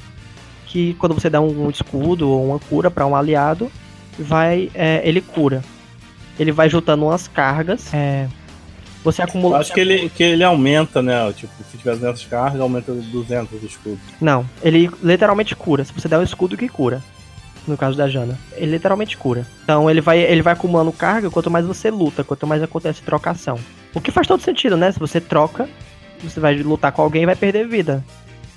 [0.67, 3.69] que quando você dá um escudo ou uma cura para um aliado,
[4.17, 5.65] vai é, ele cura.
[6.39, 7.93] Ele vai juntando umas cargas.
[7.93, 8.29] É,
[9.13, 9.59] você acumula.
[9.59, 11.33] Acho que ele, que ele aumenta, né?
[11.33, 13.99] Tipo, se tiver 200 cargas, aumenta 200 escudos.
[14.21, 15.85] Não, ele literalmente cura.
[15.85, 17.03] Se você der um escudo que cura.
[17.67, 18.39] No caso da Jana.
[18.57, 19.47] Ele literalmente cura.
[19.63, 23.59] Então ele vai, ele vai acumulando carga quanto mais você luta, quanto mais acontece trocação.
[23.95, 24.91] O que faz todo sentido, né?
[24.91, 25.69] Se você troca,
[26.23, 28.03] você vai lutar com alguém e vai perder vida.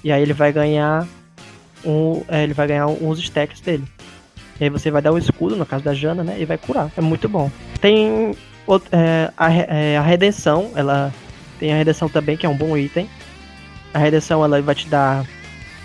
[0.03, 1.05] E aí ele vai ganhar
[1.85, 3.83] um, é, ele vai ganhar uns stacks dele.
[4.59, 6.37] E aí você vai dar o escudo, no caso da Jana, né?
[6.39, 6.91] E vai curar.
[6.95, 7.51] É muito bom.
[7.81, 8.33] Tem
[8.91, 11.13] é, a, é, a redenção, ela
[11.59, 13.09] tem a redenção também, que é um bom item.
[13.93, 15.25] A redenção ela vai te dar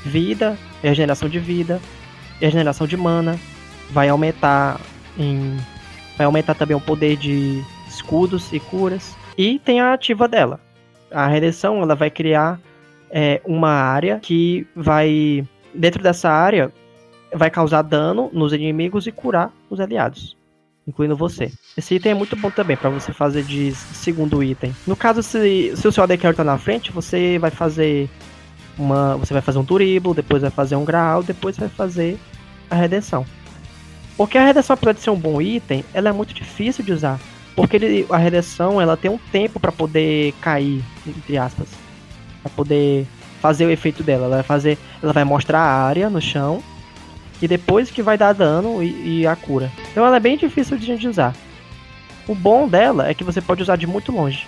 [0.05, 1.81] vida, regeneração de vida,
[2.41, 3.39] regeneração de mana,
[3.91, 4.81] vai aumentar
[5.19, 5.57] em
[6.17, 10.61] vai aumentar também o poder de escudos e curas e tem a ativa dela.
[11.11, 12.59] A redenção ela vai criar
[13.11, 15.47] é, uma área que vai.
[15.75, 16.73] Dentro dessa área,
[17.35, 20.36] vai causar dano nos inimigos e curar os aliados.
[20.87, 21.51] Incluindo você.
[21.77, 24.75] Esse item é muito bom também para você fazer de segundo item.
[24.87, 28.09] No caso, se, se o seu AD Carry tá na frente, você vai fazer
[28.79, 29.17] uma.
[29.17, 32.19] Você vai fazer um Turiblo, depois vai fazer um Graal, depois vai fazer
[32.71, 33.27] a redenção.
[34.17, 37.19] Porque a redenção, apesar de ser um bom item, ela é muito difícil de usar.
[37.57, 41.69] Porque ele, a redenção ela tem um tempo para poder cair, entre aspas.
[42.43, 43.07] Pra poder
[43.41, 44.27] fazer o efeito dela.
[44.27, 44.79] Ela vai fazer.
[45.03, 46.63] Ela vai mostrar a área no chão.
[47.41, 49.71] E depois que vai dar dano e, e a cura.
[49.91, 51.35] Então ela é bem difícil de usar.
[52.27, 54.47] O bom dela é que você pode usar de muito longe.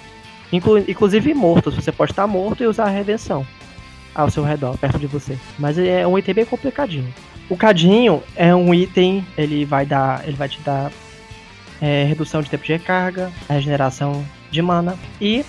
[0.52, 1.74] Inclu inclusive mortos.
[1.74, 3.46] Você pode estar morto e usar a redenção
[4.14, 5.38] ao seu redor, perto de você.
[5.58, 7.12] Mas é um item bem complicadinho.
[7.48, 10.90] O cadinho é um item, ele vai dar, ele vai te dar
[11.80, 15.44] é, redução de tempo de recarga, regeneração de mana e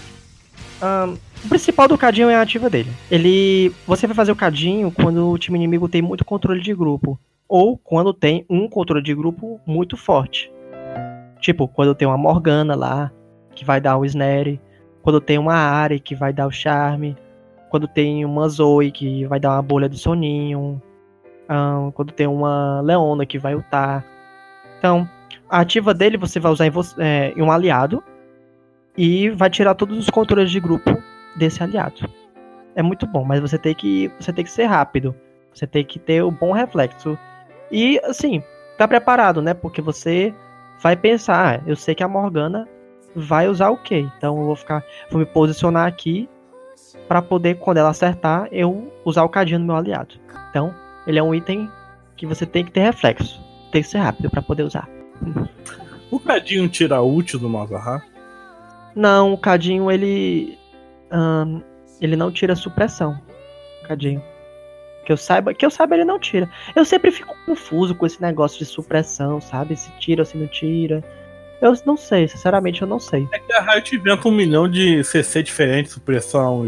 [0.82, 2.92] um, o principal do cadinho é a ativa dele.
[3.10, 7.20] Ele, você vai fazer o cadinho quando o time inimigo tem muito controle de grupo
[7.48, 10.52] ou quando tem um controle de grupo muito forte.
[11.40, 13.12] Tipo, quando tem uma Morgana lá
[13.56, 14.62] que vai dar o snare,
[15.02, 17.18] quando tem uma Ari que vai dar o charme,
[17.70, 20.82] quando tem uma Zoe que vai dar uma bolha de soninho,
[21.50, 24.06] um, quando tem uma Leona que vai ultar.
[24.78, 25.10] Então,
[25.50, 28.04] a ativa dele você vai usar em, você, é, em um aliado
[28.98, 31.02] e vai tirar todos os controles de grupo
[31.36, 32.10] desse aliado.
[32.76, 35.16] É muito bom, mas você tem que você tem que ser rápido.
[35.54, 37.18] Você tem que ter o um bom reflexo.
[37.72, 38.42] E assim,
[38.78, 39.54] tá preparado, né?
[39.54, 40.34] Porque você
[40.82, 42.68] vai pensar, ah, eu sei que a Morgana
[43.16, 44.08] vai usar o quê?
[44.18, 46.30] Então eu vou ficar, vou me posicionar aqui
[47.08, 50.16] para poder, quando ela acertar, eu usar o cadinho no meu aliado.
[50.52, 50.74] Então,
[51.08, 51.68] ele é um item
[52.16, 53.42] que você tem que ter reflexo.
[53.72, 54.88] Tem que ser rápido para poder usar.
[56.12, 58.06] O cadinho tira útil do Mazahar?
[58.96, 60.59] Não, o cadinho ele.
[62.02, 63.20] Ele não tira supressão.
[63.88, 64.24] Cadinho.
[65.06, 66.50] Que eu saiba, que eu saiba, ele não tira.
[66.76, 69.76] Eu sempre fico confuso com esse negócio de supressão, sabe?
[69.76, 71.04] Se tira ou se não tira.
[71.62, 73.28] Eu não sei, sinceramente eu não sei.
[73.34, 76.66] É que a Riot inventa um milhão de CC diferentes, supressão,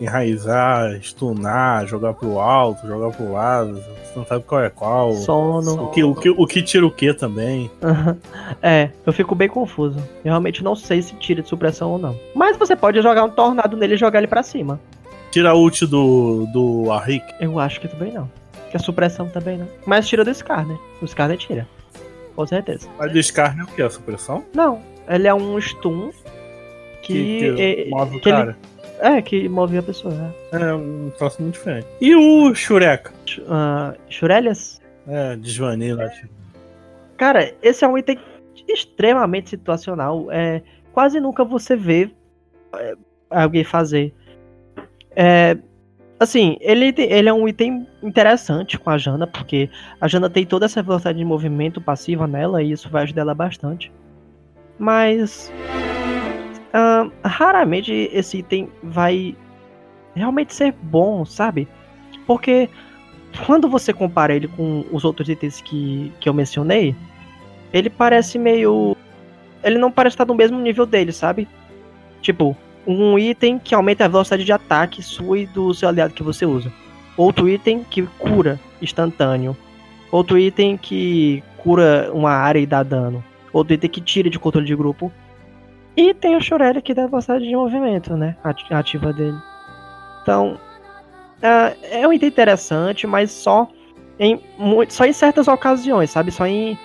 [0.00, 5.14] enraizar, stunar, jogar pro alto, jogar pro lado, você não sabe qual é qual.
[5.14, 5.84] Sono.
[5.84, 7.70] O que, o que, o que tira o que também.
[8.62, 9.98] é, eu fico bem confuso.
[10.24, 12.18] Eu realmente não sei se tira de supressão ou não.
[12.34, 14.80] Mas você pode jogar um tornado nele e jogar ele para cima.
[15.30, 17.24] Tira a ult do, do Arrik?
[17.40, 18.30] Eu acho que também não.
[18.70, 19.68] Que a supressão também não.
[19.86, 20.78] Mas tira do Scar, né?
[21.00, 21.66] O Scar né, tira.
[22.34, 22.88] Com certeza.
[22.98, 23.82] Mas do Scar é o que?
[23.82, 24.44] A supressão?
[24.54, 24.80] Não.
[25.08, 26.10] Ele é um stun
[27.02, 28.50] que, que, que move o cara.
[28.50, 30.14] Ele, é, que move a pessoa.
[30.14, 30.32] Né?
[30.52, 31.86] É, um troço muito diferente.
[32.00, 33.12] E o Shureka?
[33.38, 34.80] Uh, Shurelias?
[35.06, 36.10] É, desvanei lá.
[37.16, 38.18] Cara, esse é um item
[38.68, 40.30] extremamente situacional.
[40.30, 42.10] É, quase nunca você vê
[42.74, 42.94] é,
[43.30, 44.12] alguém fazer.
[45.14, 45.56] É,
[46.18, 49.68] Assim, ele, ele é um item interessante com a Jana, porque
[50.00, 53.34] a Jana tem toda essa velocidade de movimento passiva nela e isso vai ajudar ela
[53.34, 53.92] bastante.
[54.78, 55.52] Mas.
[57.24, 59.36] Raramente esse item vai
[60.14, 61.68] realmente ser bom, sabe?
[62.26, 62.68] Porque
[63.44, 66.94] quando você compara ele com os outros itens que, que eu mencionei,
[67.72, 68.96] ele parece meio.
[69.62, 71.48] Ele não parece estar no mesmo nível dele, sabe?
[72.22, 76.22] Tipo, um item que aumenta a velocidade de ataque sua e do seu aliado que
[76.22, 76.72] você usa.
[77.16, 79.56] Outro item que cura instantâneo.
[80.10, 83.24] Outro item que cura uma área e dá dano.
[83.52, 85.12] Outro item que tira de controle de grupo.
[85.96, 88.36] E tem o Shurelli que dá velocidade de movimento, né?
[88.44, 89.38] A ativa dele.
[90.22, 90.58] Então,
[91.40, 93.68] é, é um item interessante, mas só
[94.18, 94.40] em,
[94.88, 96.30] só em certas ocasiões, sabe?
[96.30, 96.78] Só em.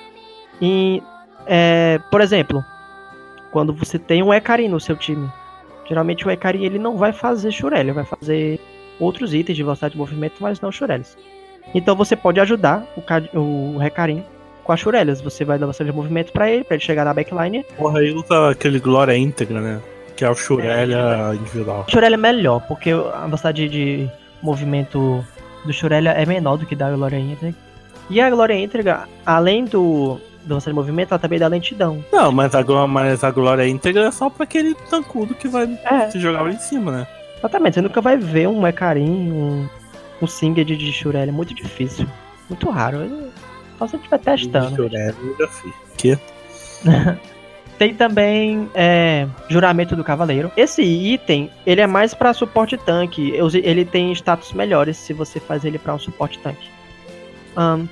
[0.62, 1.04] em
[1.46, 2.64] é, por exemplo,
[3.52, 5.30] quando você tem um Ekarin no seu time
[5.92, 8.62] Geralmente o Ekari ele não vai fazer Shurelli, vai fazer
[8.98, 11.18] outros itens de velocidade de movimento, mas não Shurellis.
[11.76, 13.40] Então você pode ajudar o,
[13.74, 14.24] o Recarim
[14.64, 15.22] com a Shurellias.
[15.22, 17.64] Você vai dar de movimento para ele, para ele chegar na backline.
[17.78, 19.82] Porra, aí usa aquele Glória íntegra, né?
[20.16, 21.36] Que é o Shurelli é.
[21.36, 21.86] individual.
[21.90, 24.10] Shurelli é melhor, porque a velocidade de
[24.42, 25.26] movimento
[25.66, 27.56] do Shurelli é menor do que da Glória íntegra.
[28.10, 32.04] E a Glória íntegra, além do velocidade de movimento, ela também dá lentidão.
[32.12, 36.10] Não, mas a, mas a glória íntegra é só pra aquele tancudo que vai é.
[36.10, 37.08] se jogar lá em cima, né?
[37.38, 39.68] Exatamente, você nunca vai ver um Ecarim, um,
[40.22, 42.08] um Singed de Shurelli, é muito difícil.
[42.50, 43.00] Muito raro.
[43.82, 44.90] Só se você estiver testando.
[45.98, 46.18] Que?
[47.80, 50.52] Tem também é, Juramento do Cavaleiro.
[50.56, 53.34] Esse item, ele é mais para suporte tanque.
[53.64, 56.70] Ele tem status melhores se você faz ele para um suporte tanque.
[57.58, 57.88] Um,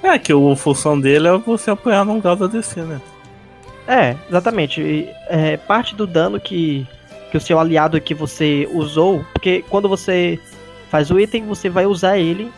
[0.00, 3.00] é, que a função dele é você apoiar num gás ADC, né?
[3.88, 5.08] É, exatamente.
[5.28, 6.86] É, parte do dano que
[7.32, 10.38] que o seu aliado que você usou, porque quando você
[10.88, 12.48] faz o item, você vai usar ele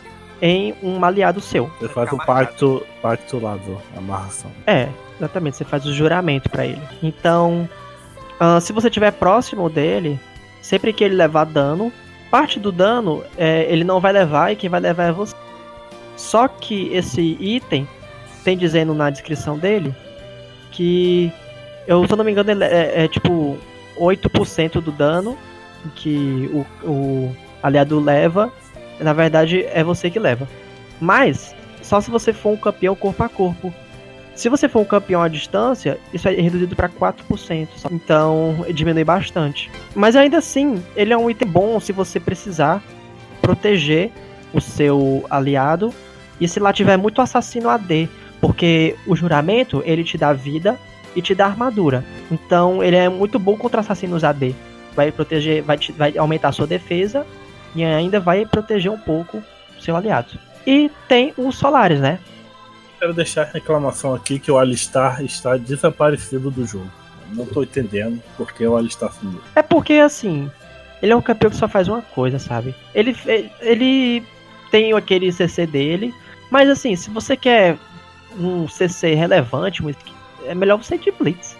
[0.41, 1.69] em um aliado seu.
[1.79, 4.51] Você faz o pacto, pacto lá do amarração.
[4.65, 6.81] É, exatamente, você faz o juramento pra ele.
[7.03, 7.67] Então,
[8.39, 10.19] ah, se você estiver próximo dele,
[10.61, 11.91] sempre que ele levar dano,
[12.31, 15.35] parte do dano é, ele não vai levar e quem vai levar é você.
[16.15, 17.87] Só que esse item
[18.43, 19.95] tem dizendo na descrição dele
[20.71, 21.31] que
[21.87, 23.57] eu, se eu não me engano, ele é, é tipo
[23.97, 25.37] 8% do dano
[25.95, 28.51] que o, o aliado leva,
[28.99, 30.47] na verdade é você que leva.
[30.99, 33.73] Mas só se você for um campeão corpo a corpo.
[34.35, 37.67] Se você for um campeão à distância, isso é reduzido para 4%.
[37.75, 37.89] Só.
[37.91, 39.69] Então diminui bastante.
[39.95, 42.81] Mas ainda assim, ele é um item bom se você precisar
[43.41, 44.11] proteger
[44.53, 45.93] o seu aliado.
[46.39, 48.07] E se lá tiver muito assassino AD,
[48.39, 50.79] porque o juramento ele te dá vida
[51.15, 52.05] e te dá armadura.
[52.31, 54.55] Então ele é muito bom contra assassinos AD.
[54.95, 57.25] Vai proteger, vai, te, vai aumentar a sua defesa
[57.75, 59.43] e ainda vai proteger um pouco
[59.77, 60.39] o seu aliado.
[60.65, 62.19] E tem os Solares, né?
[62.99, 66.89] Quero deixar a reclamação aqui que o Alistar está desaparecido do jogo.
[67.31, 69.41] Não tô entendendo porque o Alistar sumiu.
[69.55, 70.51] É porque assim,
[71.01, 72.75] ele é um campeão que só faz uma coisa, sabe?
[72.93, 73.15] Ele,
[73.61, 74.23] ele
[74.69, 76.13] tem aquele CC dele,
[76.51, 77.77] mas assim, se você quer
[78.37, 79.83] um CC relevante,
[80.45, 81.57] é melhor você ir de Blitz.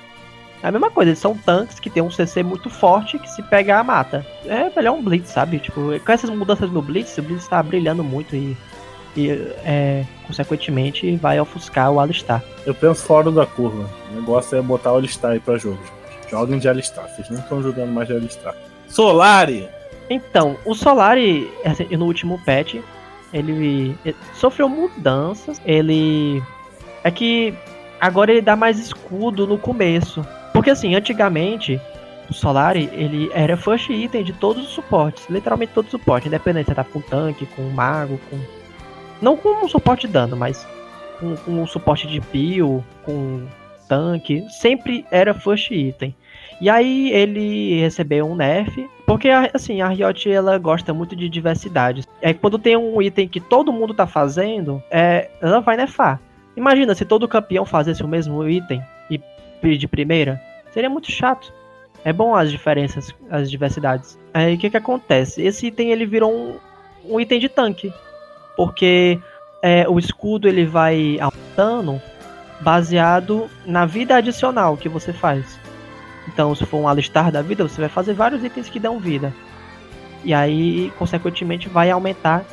[0.62, 3.42] É a mesma coisa, eles são tanques que tem um CC muito forte que se
[3.44, 4.26] pegar mata.
[4.46, 5.60] É melhor um Blitz, sabe?
[5.60, 8.58] Tipo, com essas mudanças no Blitz, o Blitz tá brilhando muito e,
[9.16, 9.30] e
[9.64, 12.44] é, consequentemente vai ofuscar o Alistar.
[12.66, 13.90] Eu penso fora da curva.
[14.12, 15.80] O negócio é botar o Alistar aí pra jogo.
[16.30, 18.54] Joguem de Alistar, vocês não estão jogando mais de Alistar.
[18.88, 19.68] Solari!
[20.10, 22.76] Então, o Solari, assim, no último patch,
[23.32, 25.62] ele, ele sofreu mudanças.
[25.66, 26.42] Ele.
[27.04, 27.54] É que
[28.00, 30.26] agora ele dá mais escudo no começo.
[30.60, 31.80] Porque assim, antigamente,
[32.30, 35.26] o Solari, ele era first item de todos os suportes.
[35.30, 36.28] Literalmente todos os suportes.
[36.28, 38.38] Independente se tá com tanque, com mago, com.
[39.22, 40.68] Não com um suporte de dano, mas
[41.18, 43.48] com, com um suporte de peel, com
[43.88, 44.46] tanque.
[44.50, 46.14] Sempre era first item.
[46.60, 52.04] E aí ele recebeu um nerf, porque assim, a Riot ela gosta muito de diversidade.
[52.22, 56.20] É quando tem um item que todo mundo tá fazendo, é, ela vai nerfar.
[56.58, 60.42] Imagina se todo campeão fizesse o mesmo item e de primeira,
[60.72, 61.54] seria muito chato.
[62.04, 64.18] É bom as diferenças, as diversidades.
[64.34, 65.42] Aí o que que acontece?
[65.42, 66.58] Esse item ele virou um,
[67.06, 67.94] um item de tanque,
[68.56, 69.20] porque
[69.62, 72.02] é, o escudo ele vai aumentando
[72.62, 75.60] baseado na vida adicional que você faz.
[76.28, 79.34] Então, se for um alistar da vida, você vai fazer vários itens que dão vida.
[80.24, 82.46] E aí, consequentemente, vai aumentar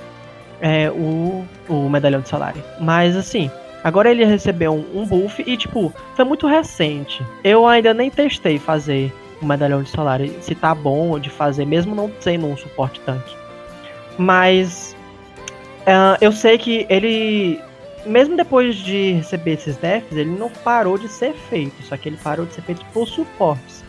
[0.61, 2.63] é, o, o medalhão de salário.
[2.81, 3.51] Mas assim,
[3.87, 7.25] agora ele recebeu um, um, buff e, tipo, foi muito recente.
[7.45, 11.95] Eu ainda nem testei fazer o medalhão de salário, se tá bom de fazer, mesmo
[11.95, 13.37] não sendo um suporte tanque.
[14.19, 14.97] Mas
[15.83, 17.61] uh, eu sei que ele
[18.05, 22.17] mesmo depois de receber esses nerfs, ele não parou de ser feito, só que ele
[22.17, 23.85] parou de ser feito por suportes.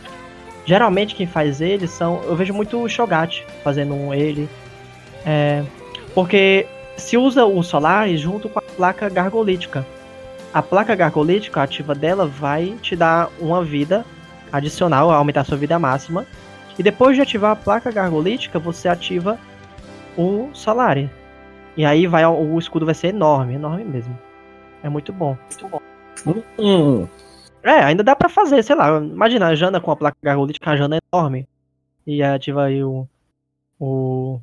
[0.64, 2.22] Geralmente quem faz ele são.
[2.24, 4.48] Eu vejo muito o Shogat fazendo ele.
[5.26, 5.64] É,
[6.14, 9.84] porque se usa o Solar junto com a placa gargolítica.
[10.54, 14.06] A placa gargolítica, ativa dela, vai te dar uma vida
[14.52, 16.24] adicional, aumentar sua vida máxima.
[16.78, 19.36] E depois de ativar a placa gargolítica, você ativa
[20.16, 21.10] o Solari.
[21.76, 24.16] E aí vai o escudo vai ser enorme, enorme mesmo.
[24.82, 25.36] É muito bom.
[25.50, 25.82] Muito bom.
[26.56, 27.08] Hum.
[27.64, 28.98] É, ainda dá para fazer, sei lá.
[28.98, 31.48] Imagina a Jana com a placa gargolítica, a Jana é enorme.
[32.06, 33.08] E ativa aí o.
[33.78, 34.40] O.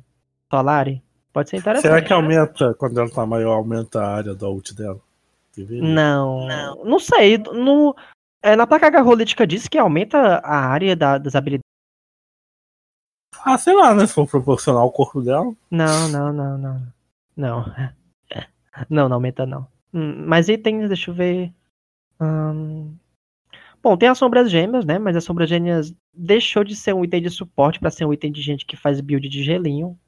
[0.50, 1.02] Solari.
[1.36, 1.82] Pode ser interessante.
[1.82, 4.98] Será que aumenta, quando ela tá maior, aumenta a área da ult dela?
[5.58, 6.82] Não, não.
[6.82, 7.36] Não sei.
[7.36, 7.94] No,
[8.42, 11.60] é, na placa gargolítica diz que aumenta a área da, das habilidades.
[13.44, 14.06] Ah, sei lá, né?
[14.06, 15.54] Se for proporcional ao corpo dela.
[15.70, 16.82] Não, não, não, não.
[17.36, 17.74] Não.
[18.88, 19.66] Não, não aumenta não.
[19.92, 21.52] Hum, mas itens, deixa eu ver.
[22.18, 22.94] Hum...
[23.82, 24.98] Bom, tem as sombras gêmeas, né?
[24.98, 28.32] Mas as sombras gêmeas deixou de ser um item de suporte para ser um item
[28.32, 29.98] de gente que faz build de gelinho.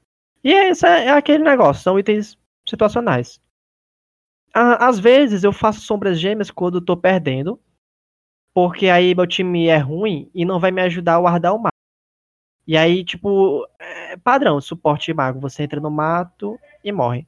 [0.43, 2.37] E esse é, é aquele negócio, são itens
[2.67, 3.41] situacionais.
[4.53, 7.59] Às vezes eu faço sombras gêmeas quando eu tô perdendo.
[8.53, 11.69] Porque aí meu time é ruim e não vai me ajudar a guardar o mago.
[12.65, 15.39] E aí, tipo, é padrão, suporte mago.
[15.39, 17.27] Você entra no mato, e morre.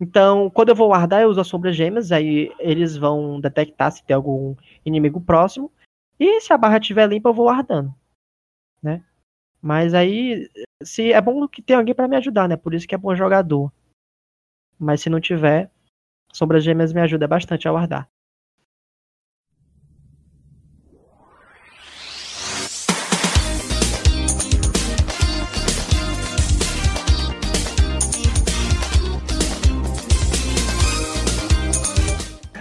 [0.00, 4.04] Então, quando eu vou guardar, eu uso as sombras gêmeas, aí eles vão detectar se
[4.04, 4.54] tem algum
[4.84, 5.72] inimigo próximo.
[6.18, 7.92] E se a barra estiver limpa, eu vou guardando.
[8.82, 9.04] Né?
[9.60, 10.48] Mas aí,
[10.82, 12.56] se é bom que tem alguém para me ajudar, né?
[12.56, 13.72] Por isso que é bom jogador.
[14.78, 15.70] Mas se não tiver,
[16.32, 18.08] Sombras Gêmeas me ajuda bastante a guardar.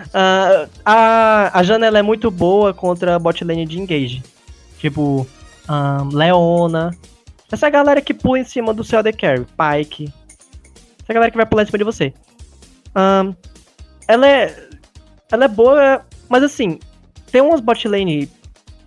[0.08, 4.24] Uh, a, a janela é muito boa contra botlane de engage.
[4.80, 5.28] Tipo,
[5.70, 6.98] um, Leona,
[7.52, 9.46] essa galera que pula em cima do seu AD Carry.
[9.46, 10.14] Pike.
[11.02, 12.14] Essa galera que vai pular em cima de você.
[12.94, 13.34] Ahn,
[14.08, 14.68] ela é.
[15.32, 16.80] Ela é boa, mas assim,
[17.32, 18.30] tem umas bot lane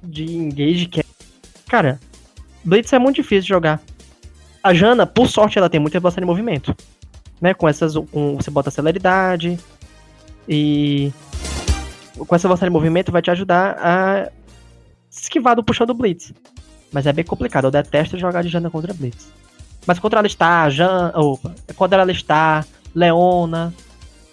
[0.02, 1.04] de engage que é.
[1.68, 2.00] Cara,
[2.64, 3.80] Blitz é muito difícil de jogar.
[4.62, 6.74] A Jana, por sorte, ela tem muita velocidade de movimento.
[7.40, 7.54] Né?
[7.54, 7.94] Com essas.
[7.94, 9.58] Com, você bota celeridade.
[10.48, 11.12] E.
[12.18, 14.30] Com essa velocidade de movimento vai te ajudar a
[15.10, 16.32] esquivar do puxão do Blitz.
[16.92, 17.66] Mas é bem complicado.
[17.66, 19.28] Eu detesto jogar de Jana contra Blitz.
[19.86, 21.12] Mas contra ela está, Jan.
[21.14, 22.64] Opa, contra ela está,
[22.94, 23.72] Leona.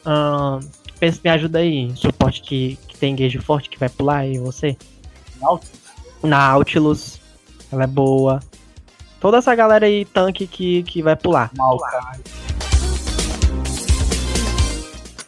[0.06, 0.60] ahn,
[1.00, 1.92] pensa, me ajuda aí.
[1.96, 4.78] Suporte que, que tem engage forte que vai pular aí, você.
[5.40, 5.82] Nautilus.
[6.24, 7.22] Nautilus.
[7.72, 8.40] Ela é boa.
[9.20, 11.52] Toda essa galera aí, tanque que, que vai pular.
[11.58, 12.20] Maokai.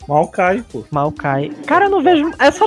[0.08, 0.84] Maokai, pô.
[0.92, 1.50] Maokai.
[1.66, 2.32] Cara, eu não vejo.
[2.40, 2.66] É só.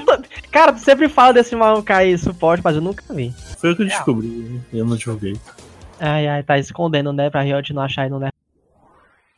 [0.51, 3.35] Cara, tu sempre fala desse Maokai suporte, mas eu nunca vi.
[3.63, 4.61] Foi o que eu descobri.
[4.73, 5.39] Eu não joguei.
[6.01, 7.31] Ai, ai, tá escondendo, né?
[7.31, 8.31] Pra Riot não achar e não né?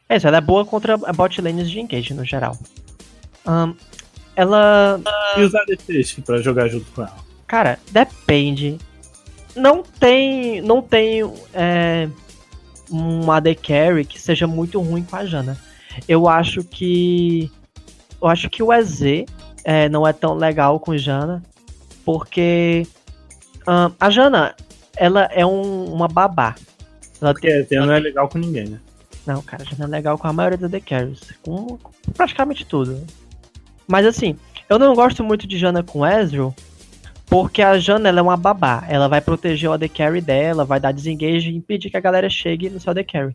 [0.08, 2.56] É isso, ela é boa contra bot lanes de engage no geral.
[3.46, 3.74] Ahn,
[4.34, 4.98] ela.
[5.36, 7.14] E os ADCs pra jogar junto com ela?
[7.46, 8.78] Cara, depende.
[9.54, 10.62] Não tem.
[10.62, 11.20] Não tem
[11.52, 12.08] é,
[12.90, 15.58] um AD Carry que seja muito ruim com a Jana.
[16.08, 17.52] Eu acho que.
[18.22, 19.26] Eu acho que o EZ
[19.64, 21.42] é, não é tão legal com Jana.
[22.06, 22.86] Porque.
[23.66, 24.54] Ahn, a Jana,
[24.96, 26.54] ela é um- uma babá.
[27.20, 28.80] Ela tem Porque não é legal com ninguém, né?
[29.26, 31.20] não, cara, já não é legal com a maioria dos The Carries.
[31.42, 33.02] Com, com praticamente tudo.
[33.86, 34.36] Mas assim,
[34.68, 36.54] eu não gosto muito de Jana com Ezreal,
[37.26, 38.84] porque a Jana ela é uma babá.
[38.88, 42.28] Ela vai proteger o AD Carry dela, vai dar desengage e impedir que a galera
[42.28, 43.34] chegue no seu AD Carry.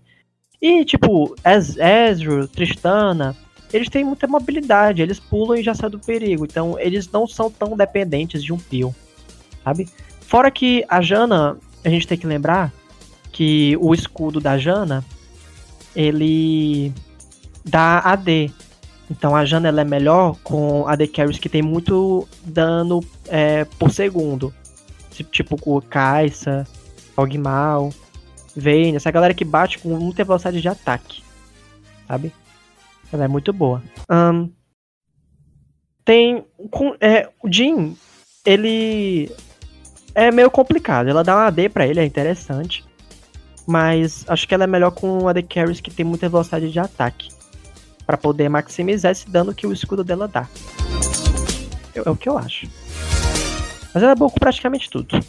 [0.61, 3.35] E tipo, Ez Ezreal, Tristana,
[3.73, 6.45] eles têm muita mobilidade, eles pulam e já saem do perigo.
[6.45, 8.93] Então eles não são tão dependentes de um peel,
[9.63, 9.87] sabe?
[10.29, 12.71] Fora que a Jana, a gente tem que lembrar
[13.31, 15.03] que o escudo da Jana
[15.95, 16.93] ele
[17.65, 18.51] dá AD.
[19.09, 23.89] Então a Jana ela é melhor com AD carries que tem muito dano é, por
[23.91, 24.53] segundo.
[25.09, 26.67] Ti- Tipo o Kai'Sa,
[27.17, 27.89] Ogmal,
[28.55, 31.23] Vayne, essa galera que bate com muita velocidade de ataque.
[32.07, 32.31] Sabe?
[33.11, 33.81] Ela é muito boa.
[34.07, 34.49] Ahn,
[36.05, 36.45] tem.
[36.69, 37.97] com- é, o Jin,
[38.45, 39.31] ele
[40.19, 41.07] é meio complicado.
[41.09, 42.83] Ela dá um AD pra ele, é interessante.
[43.65, 47.29] Mas acho que ela é melhor com AD Carries que tem muita velocidade de ataque.
[48.05, 50.47] Pra poder maximizar esse dano que o escudo dela dá.
[51.93, 52.67] É o que eu acho.
[53.93, 55.19] Mas ela é boa com praticamente tudo.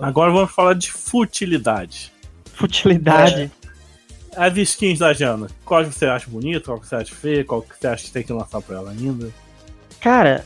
[0.00, 2.13] Agora vamos falar de futilidade.
[2.54, 3.50] Futilidade.
[4.36, 7.62] As skins da Jana, qual que você acha bonito, qual que você acha feio, qual
[7.62, 9.30] que você acha que tem que lançar pra ela ainda?
[10.00, 10.44] Cara,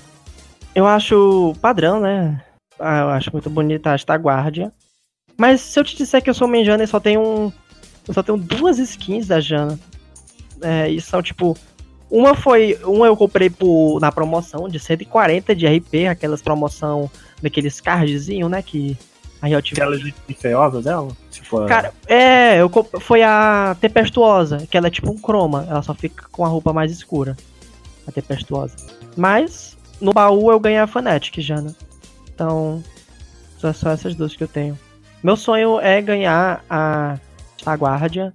[0.75, 2.43] eu acho padrão, né?
[2.79, 4.73] Ah, eu acho muito bonita a esta guardia.
[5.37, 7.53] Mas se eu te disser que eu sou main Jana e só tenho um.
[8.07, 9.79] Eu só tenho duas skins da Jana.
[10.61, 11.57] É, e são tipo.
[12.11, 12.79] Uma foi.
[12.85, 17.11] Uma eu comprei por, na promoção de 140 de RP, aquelas promoção
[17.43, 18.63] daqueles cardzinho, né?
[18.63, 18.97] Que
[19.41, 21.09] a Riot Aquela de feiosa dela?
[21.31, 25.67] Tipo, a- Cara, é, eu comp- foi a Tempestuosa, que ela é tipo um croma,
[25.69, 27.37] ela só fica com a roupa mais escura.
[28.07, 28.75] A Tempestuosa.
[29.17, 31.75] Mas no baú eu ganhei a Fnatic já, né?
[32.35, 32.83] Então,
[33.61, 34.79] são só essas duas que eu tenho.
[35.23, 37.19] Meu sonho é ganhar a,
[37.67, 38.33] a Guardia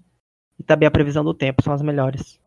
[0.59, 2.37] e também a Previsão do Tempo, são as melhores.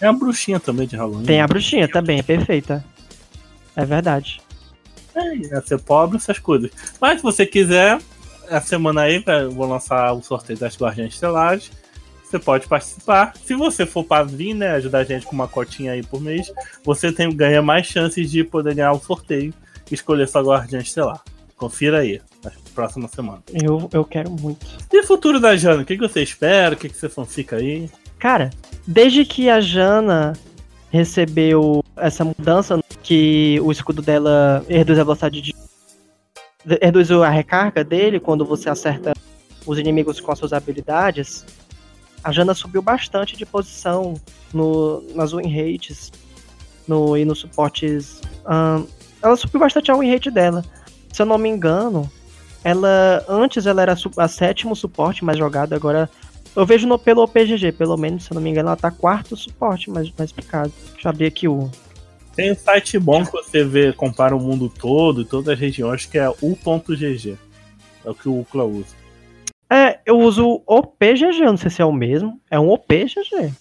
[0.00, 1.24] é a bruxinha também de Halloween.
[1.24, 2.84] Tem a Bruxinha também, é perfeita.
[3.76, 4.40] É verdade.
[5.14, 6.70] É, ser pobre, essas coisas.
[7.00, 7.98] Mas se você quiser,
[8.48, 11.70] a semana aí eu vou lançar o sorteio das Guardiãs Estelares.
[12.24, 13.32] Você pode participar.
[13.44, 16.52] Se você for para vir, né, ajudar a gente com uma cotinha aí por mês,
[16.84, 19.54] você tem, ganha mais chances de poder ganhar o sorteio
[19.90, 21.22] e escolher sua Guardiã Estelar.
[21.56, 23.42] Confira aí, na próxima semana.
[23.52, 24.66] Eu, eu quero muito.
[24.92, 25.82] E o futuro da Jana?
[25.82, 26.74] O que, que você espera?
[26.74, 27.88] O que, que você fanfica aí?
[28.18, 28.50] Cara,
[28.86, 30.32] desde que a Jana
[30.94, 35.52] recebeu essa mudança que o escudo dela reduz a velocidade de.
[36.80, 39.12] reduz a recarga dele quando você acerta
[39.66, 41.44] os inimigos com as suas habilidades,
[42.22, 44.14] a Jana subiu bastante de posição
[44.52, 46.12] no, nas win rates
[46.86, 48.20] no, e nos suportes.
[49.20, 50.64] ela subiu bastante a win rate dela.
[51.12, 52.08] Se eu não me engano,
[52.62, 53.24] ela.
[53.28, 56.08] Antes ela era a sétimo suporte mais jogado, agora
[56.56, 59.36] eu vejo no, pelo OPGG, pelo menos, se eu não me engano, ela tá quarto
[59.36, 60.72] suporte mais, mais picado.
[60.92, 61.70] Deixa eu abrir aqui o,
[62.34, 66.06] Tem um site bom que você vê, compara o mundo todo e todas as regiões,
[66.06, 67.38] que é u.gg.
[68.04, 68.94] É o que o Ucla usa.
[69.68, 72.40] É, eu uso o OPGG, não sei se é o mesmo.
[72.50, 73.52] É um OPGG.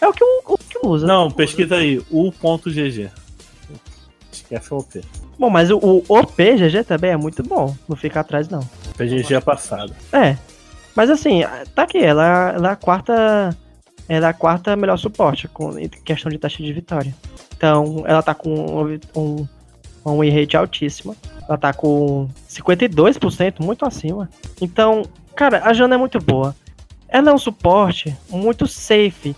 [0.00, 1.06] É o que o, o que usa.
[1.06, 3.10] Não, pesquisa aí, u.gg.
[4.32, 5.00] Esquece o OP.
[5.38, 7.76] Bom, mas o, o OPGG também é muito bom.
[7.88, 8.60] Não fica atrás, não.
[8.96, 9.94] PGG é passado.
[10.12, 10.36] É.
[10.94, 11.42] Mas assim,
[11.74, 13.56] tá aqui, ela, ela é a quarta.
[14.08, 17.14] Ela é a quarta melhor suporte com em questão de taxa de vitória.
[17.56, 19.46] Então, ela tá com um,
[20.04, 21.14] um, win rate altíssima.
[21.48, 24.28] Ela tá com 52%, muito acima.
[24.60, 26.54] Então, cara, a Jana é muito boa.
[27.08, 29.36] Ela é um suporte muito safe.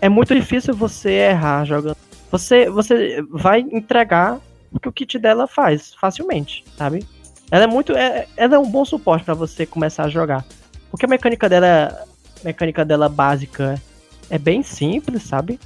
[0.00, 1.96] É muito difícil você errar jogando.
[2.30, 4.38] Você, você vai entregar
[4.72, 7.06] o que o kit dela faz facilmente, sabe?
[7.50, 7.92] Ela é muito.
[7.92, 10.44] É, ela é um bom suporte para você começar a jogar.
[10.92, 12.04] Porque a mecânica dela.
[12.44, 13.80] Mecânica dela básica
[14.28, 15.58] é bem simples, sabe?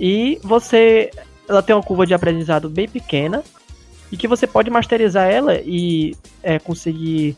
[0.00, 1.10] E você.
[1.48, 3.44] Ela tem uma curva de aprendizado bem pequena.
[4.10, 7.36] E que você pode masterizar ela e é, conseguir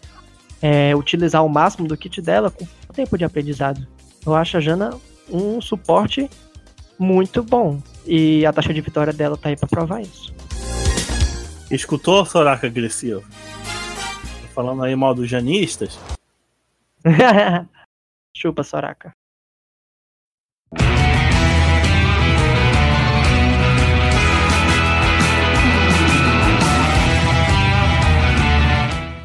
[0.62, 3.86] é, utilizar o máximo do kit dela com tempo de aprendizado.
[4.24, 4.94] Eu acho a Jana
[5.30, 6.28] um suporte
[6.98, 7.80] muito bom.
[8.06, 10.32] E a taxa de vitória dela tá aí pra provar isso.
[11.70, 13.22] Escutou, Soraka agressivo?
[14.54, 15.98] Falando aí mal dos janistas.
[18.36, 19.12] Chupa, Soraka.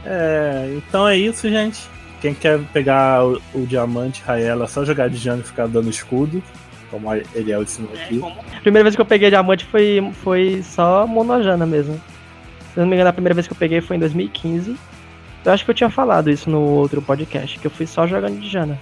[0.05, 1.87] É, então é isso, gente.
[2.21, 5.89] Quem quer pegar o, o diamante Raela, é só jogar de Jana e ficar dando
[5.89, 6.41] escudo.
[6.89, 8.21] Como a Eliel ensinou aqui.
[8.61, 11.99] Primeira vez que eu peguei diamante foi, foi só monojana mesmo.
[12.73, 14.77] Se eu não me engano, a primeira vez que eu peguei foi em 2015.
[15.45, 18.39] Eu acho que eu tinha falado isso no outro podcast, que eu fui só jogando
[18.39, 18.79] de Jana.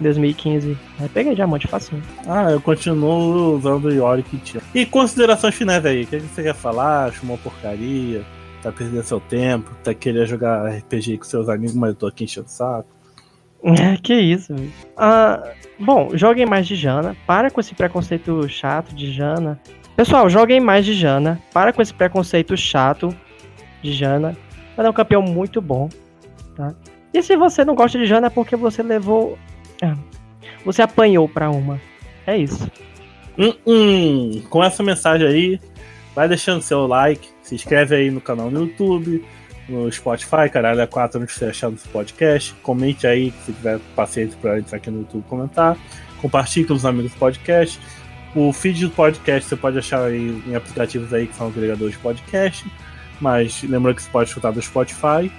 [0.00, 0.76] Em 2015.
[0.98, 2.02] Aí peguei diamante facinho.
[2.26, 4.62] Ah, eu continuo usando o Yorick tinha.
[4.74, 7.06] E considerações finais aí, o que você quer falar?
[7.06, 8.24] Acho uma porcaria?
[8.60, 9.70] Tá perdendo seu tempo?
[9.84, 12.88] Tá querendo jogar RPG com seus amigos, mas eu tô aqui enchendo o saco?
[13.62, 14.72] É, que isso, velho.
[14.96, 17.16] Ah, bom, joguem mais de Jana.
[17.26, 19.60] Para com esse preconceito chato de Jana.
[19.96, 21.40] Pessoal, joguem mais de Jana.
[21.52, 23.14] Para com esse preconceito chato
[23.82, 24.36] de Jana.
[24.76, 25.88] Ela é um campeão muito bom,
[26.56, 26.74] tá?
[27.12, 29.38] E se você não gosta de Jana é porque você levou.
[29.82, 29.94] ah,
[30.64, 31.80] Você apanhou pra uma.
[32.26, 32.68] É isso.
[33.38, 34.42] Hum, hum.
[34.50, 35.60] Com essa mensagem aí,
[36.14, 39.24] vai deixando seu like, se inscreve aí no canal no YouTube,
[39.68, 42.52] no Spotify, caralho, é 4 onde você achar desse podcast.
[42.62, 45.76] Comente aí, se tiver paciência pra entrar aqui no YouTube comentar.
[46.20, 47.78] Compartilhe com os amigos do podcast.
[48.34, 52.66] O feed do podcast você pode achar em aplicativos aí que são agregadores de podcast.
[53.24, 55.32] Mas lembrando que você pode escutar do Spotify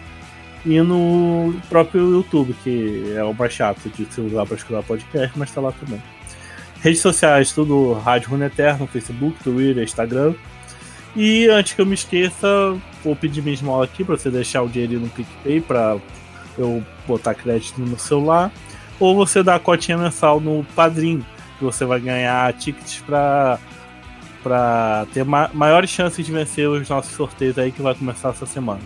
[0.65, 5.38] e no próprio YouTube, que é o mais chato de se usar para escutar podcast,
[5.38, 6.01] mas tá lá também.
[6.81, 10.33] Redes sociais, tudo Rádio Rune Eterno, Facebook, Twitter, Instagram.
[11.15, 12.47] E antes que eu me esqueça,
[13.03, 15.97] vou pedir minha esmola aqui para você deixar o dinheiro no PicPay para
[16.57, 18.51] eu botar crédito no celular.
[18.99, 21.23] Ou você dar a cotinha mensal no Padrim,
[21.59, 23.59] que você vai ganhar tickets para
[24.46, 28.46] para ter ma maiores chances de vencer os nossos sorteios aí que vai começar essa
[28.46, 28.82] semana.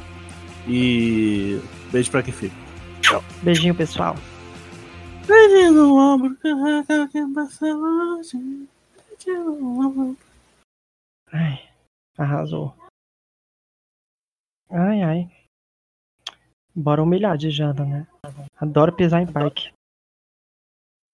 [0.65, 1.59] E
[1.91, 2.55] beijo pra quem fica.
[3.43, 4.15] Beijinho, pessoal.
[5.27, 8.37] Beijo no ombro, que quem passa longe.
[8.37, 10.17] Beijo no ombro.
[11.33, 11.69] Ai,
[12.17, 12.73] arrasou.
[14.69, 15.31] Ai, ai.
[16.73, 18.07] Bora humilhar de Jana, né?
[18.55, 19.73] Adoro pisar em bike.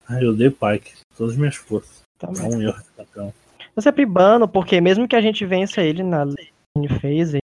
[0.08, 2.02] Ai, eu dei Pike, todas as minhas forças.
[2.20, 2.54] Dá Também.
[2.54, 3.34] um erro.
[3.76, 7.38] Eu sempre bano, porque mesmo que a gente vença ele na lane phase,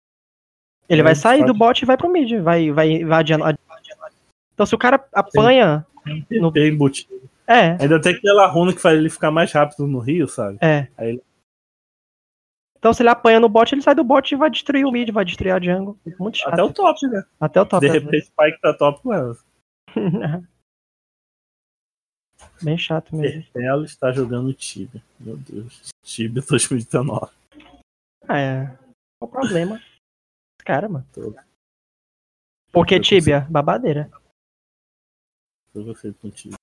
[0.88, 1.52] ele É, vai sair pode.
[1.52, 2.40] do bot e vai pro mid.
[2.42, 3.44] Vai, vai, vai adiando.
[4.54, 5.86] Então se o cara apanha.
[6.30, 7.20] No- Bem embutido.
[7.46, 10.56] É, Ainda tem aquela runa que faz ele ficar mais rápido no rio, sabe?
[10.62, 10.88] é.
[10.98, 11.22] Ele-
[12.78, 15.10] Então se ele apanha no bot, ele sai do bot e vai destruir o mid,
[15.10, 15.96] vai destruir a jungle.
[16.18, 16.54] Muito chato.
[16.54, 17.24] Até o top, né?
[17.40, 17.80] Até o top.
[17.86, 19.36] De às repente, Spike tá top com ela.
[22.62, 23.44] Bem chato mesmo.
[23.54, 25.02] Ela está jogando Tibia.
[25.18, 25.90] Meu Deus.
[26.04, 27.32] Tibia 2019.
[28.28, 28.66] Ah, é.
[29.18, 29.80] Qual o problema?
[30.64, 31.06] Cara, mano.
[31.12, 31.34] Tô-
[32.72, 34.10] Porque Tibia, babadeira.
[35.74, 36.56] Eu gostei com Tibia.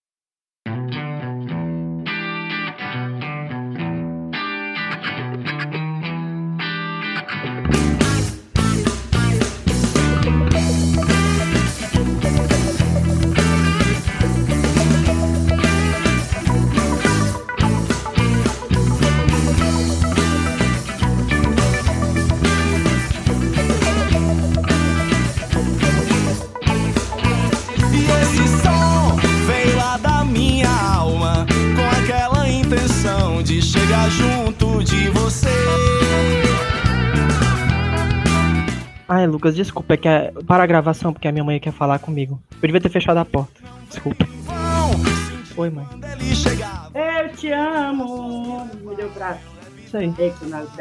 [39.39, 42.41] Lucas, desculpa, é que é para a gravação, porque a minha mãe quer falar comigo.
[42.61, 43.63] Eu devia ter fechado a porta.
[43.87, 44.27] Desculpa.
[45.55, 45.87] Oi, mãe.
[46.93, 48.69] Eu te amo.
[48.83, 49.37] Me deu pra
[49.77, 50.13] Isso aí.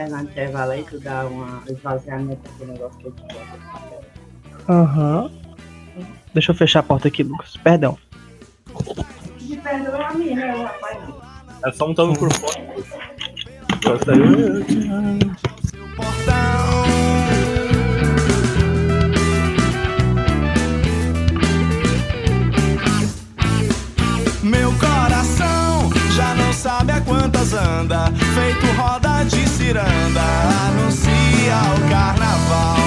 [0.08, 3.22] na intervalo aí, tu dá uma esvaziamento aquele negócio que eu te.
[4.68, 5.30] Aham.
[6.34, 7.56] Deixa eu fechar a porta aqui, Lucas.
[7.58, 7.96] Perdão.
[9.40, 10.98] Me perdoa a mim, né, rapaz?
[11.64, 12.66] É só um microfone.
[13.72, 14.24] Agora saiu.
[14.24, 15.18] Eu te amo.
[24.42, 30.22] Meu coração já não sabe a quantas anda, feito roda de ciranda,
[30.68, 32.78] anuncia o carnaval.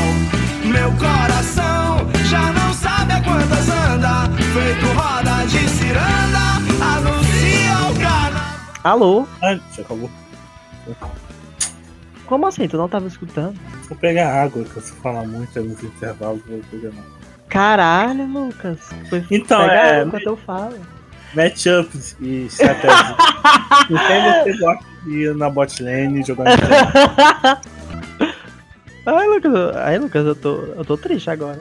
[0.65, 6.39] Meu coração já não sabe a quantas anda, feito roda de ciranda,
[6.95, 8.51] anuncia o carnaval.
[8.83, 9.27] Alô?
[9.41, 10.09] Ah, já acabou.
[12.25, 12.65] Como assim?
[12.67, 13.59] Tu não tava escutando?
[13.89, 17.03] Vou pegar água, que você fala muito aí nos intervalos, eu vou pegar.
[17.49, 18.79] Caralho, Lucas.
[19.09, 20.77] Foi Então, pegar é- enquanto eu falo.
[21.33, 23.15] Matchups e estratégia.
[23.87, 27.69] Com quem você gosta de ir na bot lane jogando tanque?
[29.03, 31.59] Ai, Lucas, ai, Lucas, eu tô, eu tô triste agora.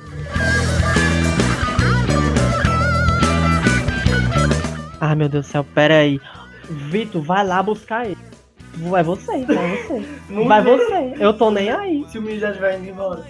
[5.01, 6.21] Ah, meu Deus do céu, pera aí.
[6.69, 8.19] Vitor, vai lá buscar ele.
[8.75, 10.05] Vai você, vai você.
[10.47, 11.15] Vai você.
[11.19, 12.05] Eu tô nem aí.
[12.11, 13.25] Se o menino já estiver indo embora.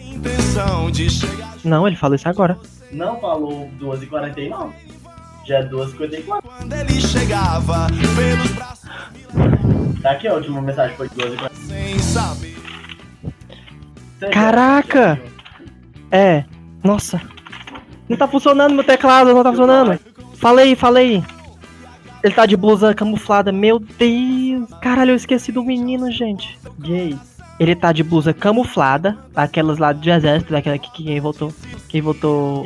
[1.64, 2.58] Não, ele falou isso agora.
[2.90, 4.72] Não falou 2h49.
[5.50, 6.42] Já é 2h54.
[6.42, 8.88] quando ele chegava, pelos braços
[10.00, 11.50] Tá aqui, a última mensagem foi 2h49.
[11.66, 12.56] sem saber.
[14.32, 15.20] Caraca!
[16.12, 16.44] É.
[16.84, 17.20] Nossa.
[18.08, 19.98] Não tá funcionando meu teclado, não tá funcionando.
[20.36, 21.24] Falei, falei.
[22.22, 23.50] Ele tá de blusa camuflada.
[23.50, 24.70] Meu Deus.
[24.80, 26.56] Caralho, eu esqueci do menino, gente.
[26.78, 27.18] Gays.
[27.58, 29.18] Ele tá de blusa camuflada.
[29.34, 31.52] Aquelas lá de exército, daquela que que quem votou.
[31.88, 32.64] Quem votou.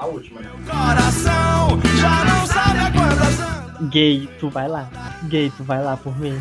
[0.00, 0.48] A última, né?
[0.66, 3.88] Coração já não sabe a quantas.
[3.90, 4.88] Gay, tu vai lá.
[5.24, 6.40] Gay, tu vai lá por mim.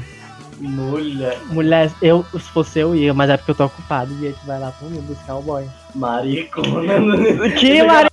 [0.60, 1.38] Mulher.
[1.48, 4.14] Mulher, eu, se fosse eu ia, mas é porque eu tô ocupado.
[4.16, 5.68] Gay, tu vai lá por mim buscar o boy.
[5.94, 6.94] Maricona.
[7.60, 8.10] Que mari...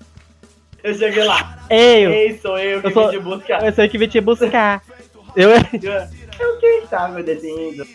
[0.82, 1.58] Eu cheguei lá.
[1.70, 3.64] Ei, eu, Ei, sou eu que Eu sou- vim te buscar.
[3.64, 4.82] eu sei que vim te buscar.
[5.36, 7.86] Eu, Eu que tava detendo.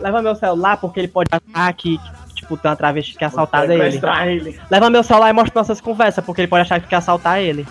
[0.00, 2.10] Leva meu celular porque ele pode achar que, que,
[2.44, 4.00] tipo, tem uma travesti que quer assaltar ele.
[4.26, 4.60] Ele.
[4.70, 7.66] Leva meu celular e mostra nossas conversas porque ele pode achar que quer assaltar ele.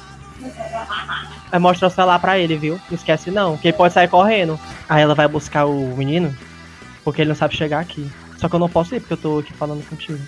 [1.51, 2.79] Aí mostra o celular pra ele, viu?
[2.89, 4.59] Não esquece não, que ele pode sair correndo.
[4.89, 6.35] Aí ela vai buscar o menino
[7.03, 8.09] porque ele não sabe chegar aqui.
[8.37, 10.19] Só que eu não posso ir porque eu tô aqui falando contigo.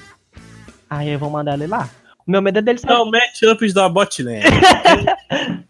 [0.90, 1.90] Aí eu vou mandar ele lá.
[2.26, 2.92] O meu medo é dele sair.
[2.92, 4.42] Então, matchups da bot lane.